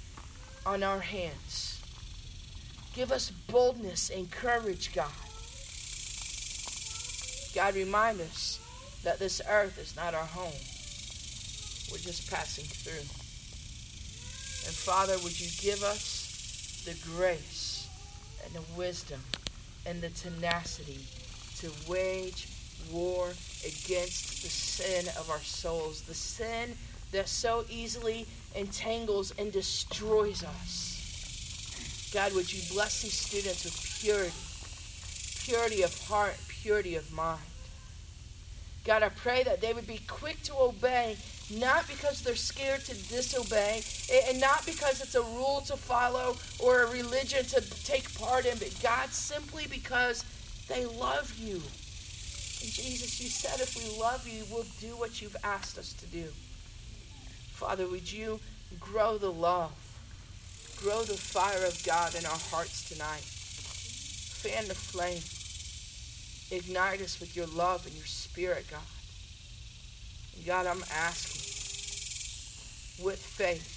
on 0.66 0.82
our 0.82 1.00
hands. 1.00 1.80
Give 2.94 3.12
us 3.12 3.30
boldness 3.30 4.10
and 4.10 4.30
courage, 4.30 4.92
God. 4.92 5.10
God, 7.56 7.74
remind 7.74 8.20
us 8.20 8.60
that 9.02 9.18
this 9.18 9.40
earth 9.48 9.78
is 9.78 9.96
not 9.96 10.12
our 10.12 10.26
home. 10.26 10.60
We're 11.90 12.04
just 12.04 12.30
passing 12.30 12.66
through. 12.66 13.00
And 14.68 14.76
Father, 14.76 15.16
would 15.24 15.40
you 15.40 15.48
give 15.62 15.82
us 15.82 16.82
the 16.84 16.94
grace 17.16 17.88
and 18.44 18.52
the 18.52 18.62
wisdom 18.76 19.20
and 19.86 20.02
the 20.02 20.10
tenacity 20.10 21.00
to 21.60 21.72
wage 21.90 22.46
war 22.92 23.28
against 23.64 24.42
the 24.42 24.50
sin 24.50 25.08
of 25.18 25.30
our 25.30 25.38
souls, 25.38 26.02
the 26.02 26.12
sin 26.12 26.74
that 27.12 27.26
so 27.26 27.64
easily 27.70 28.26
entangles 28.54 29.32
and 29.38 29.50
destroys 29.50 30.44
us. 30.44 32.10
God, 32.12 32.34
would 32.34 32.52
you 32.52 32.60
bless 32.70 33.00
these 33.00 33.14
students 33.14 33.64
with 33.64 33.98
purity, 33.98 34.34
purity 35.46 35.82
of 35.82 36.06
heart, 36.06 36.36
purity 36.66 36.96
of 36.96 37.12
mind. 37.12 37.38
God, 38.84 39.04
I 39.04 39.08
pray 39.10 39.44
that 39.44 39.60
they 39.60 39.72
would 39.72 39.86
be 39.86 40.00
quick 40.08 40.42
to 40.42 40.54
obey, 40.58 41.16
not 41.48 41.86
because 41.86 42.22
they're 42.22 42.34
scared 42.34 42.80
to 42.86 42.94
disobey, 43.08 43.84
and 44.28 44.40
not 44.40 44.66
because 44.66 45.00
it's 45.00 45.14
a 45.14 45.22
rule 45.22 45.62
to 45.66 45.76
follow 45.76 46.36
or 46.58 46.82
a 46.82 46.90
religion 46.90 47.44
to 47.44 47.60
take 47.84 48.12
part 48.18 48.46
in, 48.46 48.58
but 48.58 48.76
God, 48.82 49.10
simply 49.10 49.66
because 49.70 50.24
they 50.66 50.84
love 50.86 51.32
you. 51.38 51.54
And 51.54 52.72
Jesus, 52.72 53.20
you 53.20 53.28
said 53.28 53.60
if 53.60 53.76
we 53.76 54.00
love 54.00 54.26
you, 54.26 54.42
we'll 54.50 54.66
do 54.80 54.98
what 54.98 55.22
you've 55.22 55.36
asked 55.44 55.78
us 55.78 55.92
to 55.92 56.06
do. 56.06 56.24
Father, 57.52 57.86
would 57.86 58.10
you 58.10 58.40
grow 58.80 59.18
the 59.18 59.30
love, 59.30 59.70
grow 60.82 61.04
the 61.04 61.16
fire 61.16 61.64
of 61.64 61.80
God 61.86 62.16
in 62.16 62.26
our 62.26 62.42
hearts 62.50 62.88
tonight? 62.88 63.22
Fan 63.22 64.66
the 64.66 64.74
flame. 64.74 65.22
Ignite 66.50 67.00
us 67.00 67.18
with 67.18 67.34
your 67.34 67.46
love 67.46 67.86
and 67.86 67.94
your 67.94 68.06
spirit, 68.06 68.66
God. 68.70 68.80
God, 70.46 70.66
I'm 70.66 70.84
asking 70.92 71.42
with 73.04 73.18
faith 73.20 73.72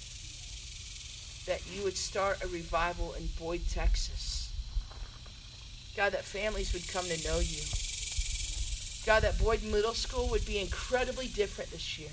that 1.46 1.62
you 1.74 1.82
would 1.82 1.96
start 1.96 2.44
a 2.44 2.48
revival 2.48 3.14
in 3.14 3.28
Boyd, 3.38 3.62
Texas. 3.68 4.52
God, 5.96 6.12
that 6.12 6.24
families 6.24 6.72
would 6.72 6.86
come 6.88 7.06
to 7.06 7.24
know 7.26 7.40
you. 7.40 7.62
God, 9.04 9.22
that 9.22 9.38
Boyd 9.42 9.62
Middle 9.64 9.94
School 9.94 10.28
would 10.28 10.46
be 10.46 10.60
incredibly 10.60 11.26
different 11.26 11.70
this 11.72 11.98
year. 11.98 12.10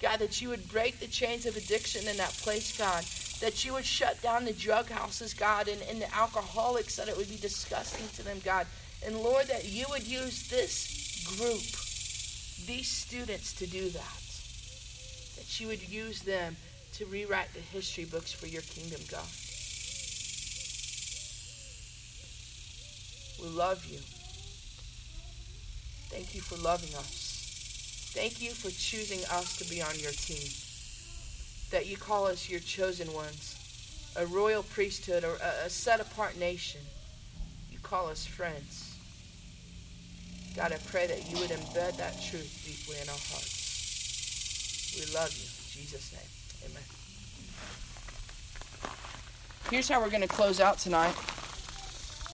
God, 0.00 0.20
that 0.20 0.40
you 0.40 0.48
would 0.48 0.68
break 0.70 1.00
the 1.00 1.06
chains 1.06 1.44
of 1.44 1.56
addiction 1.56 2.08
in 2.08 2.16
that 2.16 2.30
place, 2.30 2.76
God. 2.76 3.04
That 3.42 3.64
you 3.64 3.74
would 3.74 3.84
shut 3.84 4.22
down 4.22 4.44
the 4.44 4.52
drug 4.54 4.88
houses, 4.88 5.34
God, 5.34 5.68
and, 5.68 5.82
and 5.90 6.00
the 6.00 6.14
alcoholics, 6.14 6.96
that 6.96 7.08
it 7.08 7.16
would 7.16 7.28
be 7.28 7.36
disgusting 7.36 8.08
to 8.14 8.22
them, 8.22 8.40
God. 8.44 8.66
And 9.04 9.18
Lord, 9.18 9.48
that 9.48 9.68
you 9.68 9.84
would 9.90 10.06
use 10.06 10.48
this 10.48 11.26
group, 11.36 11.60
these 12.66 12.88
students, 12.88 13.52
to 13.54 13.66
do 13.66 13.90
that. 13.90 14.22
That 15.36 15.60
you 15.60 15.66
would 15.66 15.86
use 15.88 16.22
them 16.22 16.56
to 16.94 17.06
rewrite 17.06 17.52
the 17.52 17.60
history 17.60 18.04
books 18.04 18.32
for 18.32 18.46
your 18.46 18.62
kingdom, 18.62 19.00
God. 19.10 19.26
We 23.42 23.48
love 23.48 23.84
you. 23.86 23.98
Thank 26.10 26.34
you 26.34 26.42
for 26.42 26.56
loving 26.62 26.94
us. 26.94 28.12
Thank 28.14 28.40
you 28.40 28.50
for 28.50 28.70
choosing 28.70 29.24
us 29.32 29.56
to 29.56 29.68
be 29.68 29.82
on 29.82 29.98
your 29.98 30.12
team. 30.12 30.71
That 31.72 31.86
you 31.86 31.96
call 31.96 32.26
us 32.26 32.48
your 32.50 32.60
chosen 32.60 33.12
ones, 33.14 34.12
a 34.16 34.26
royal 34.26 34.62
priesthood, 34.62 35.24
or 35.24 35.38
a, 35.64 35.70
set 35.70 36.00
apart 36.00 36.38
nation. 36.38 36.82
You 37.70 37.78
call 37.82 38.08
us 38.08 38.26
friends. 38.26 38.98
God, 40.54 40.70
I 40.70 40.76
pray 40.86 41.06
that 41.06 41.30
you 41.30 41.38
would 41.38 41.48
embed 41.48 41.96
that 41.96 42.20
truth 42.22 42.62
deeply 42.66 43.00
in 43.00 43.08
our 43.08 43.14
hearts. 43.14 44.94
We 44.94 45.14
love 45.14 45.32
you. 45.32 45.44
In 45.44 45.80
Jesus' 45.80 46.12
name. 46.12 46.70
Amen. 46.70 46.84
Here's 49.70 49.88
how 49.88 50.02
we're 50.02 50.10
going 50.10 50.20
to 50.20 50.28
close 50.28 50.60
out 50.60 50.78
tonight. 50.78 51.14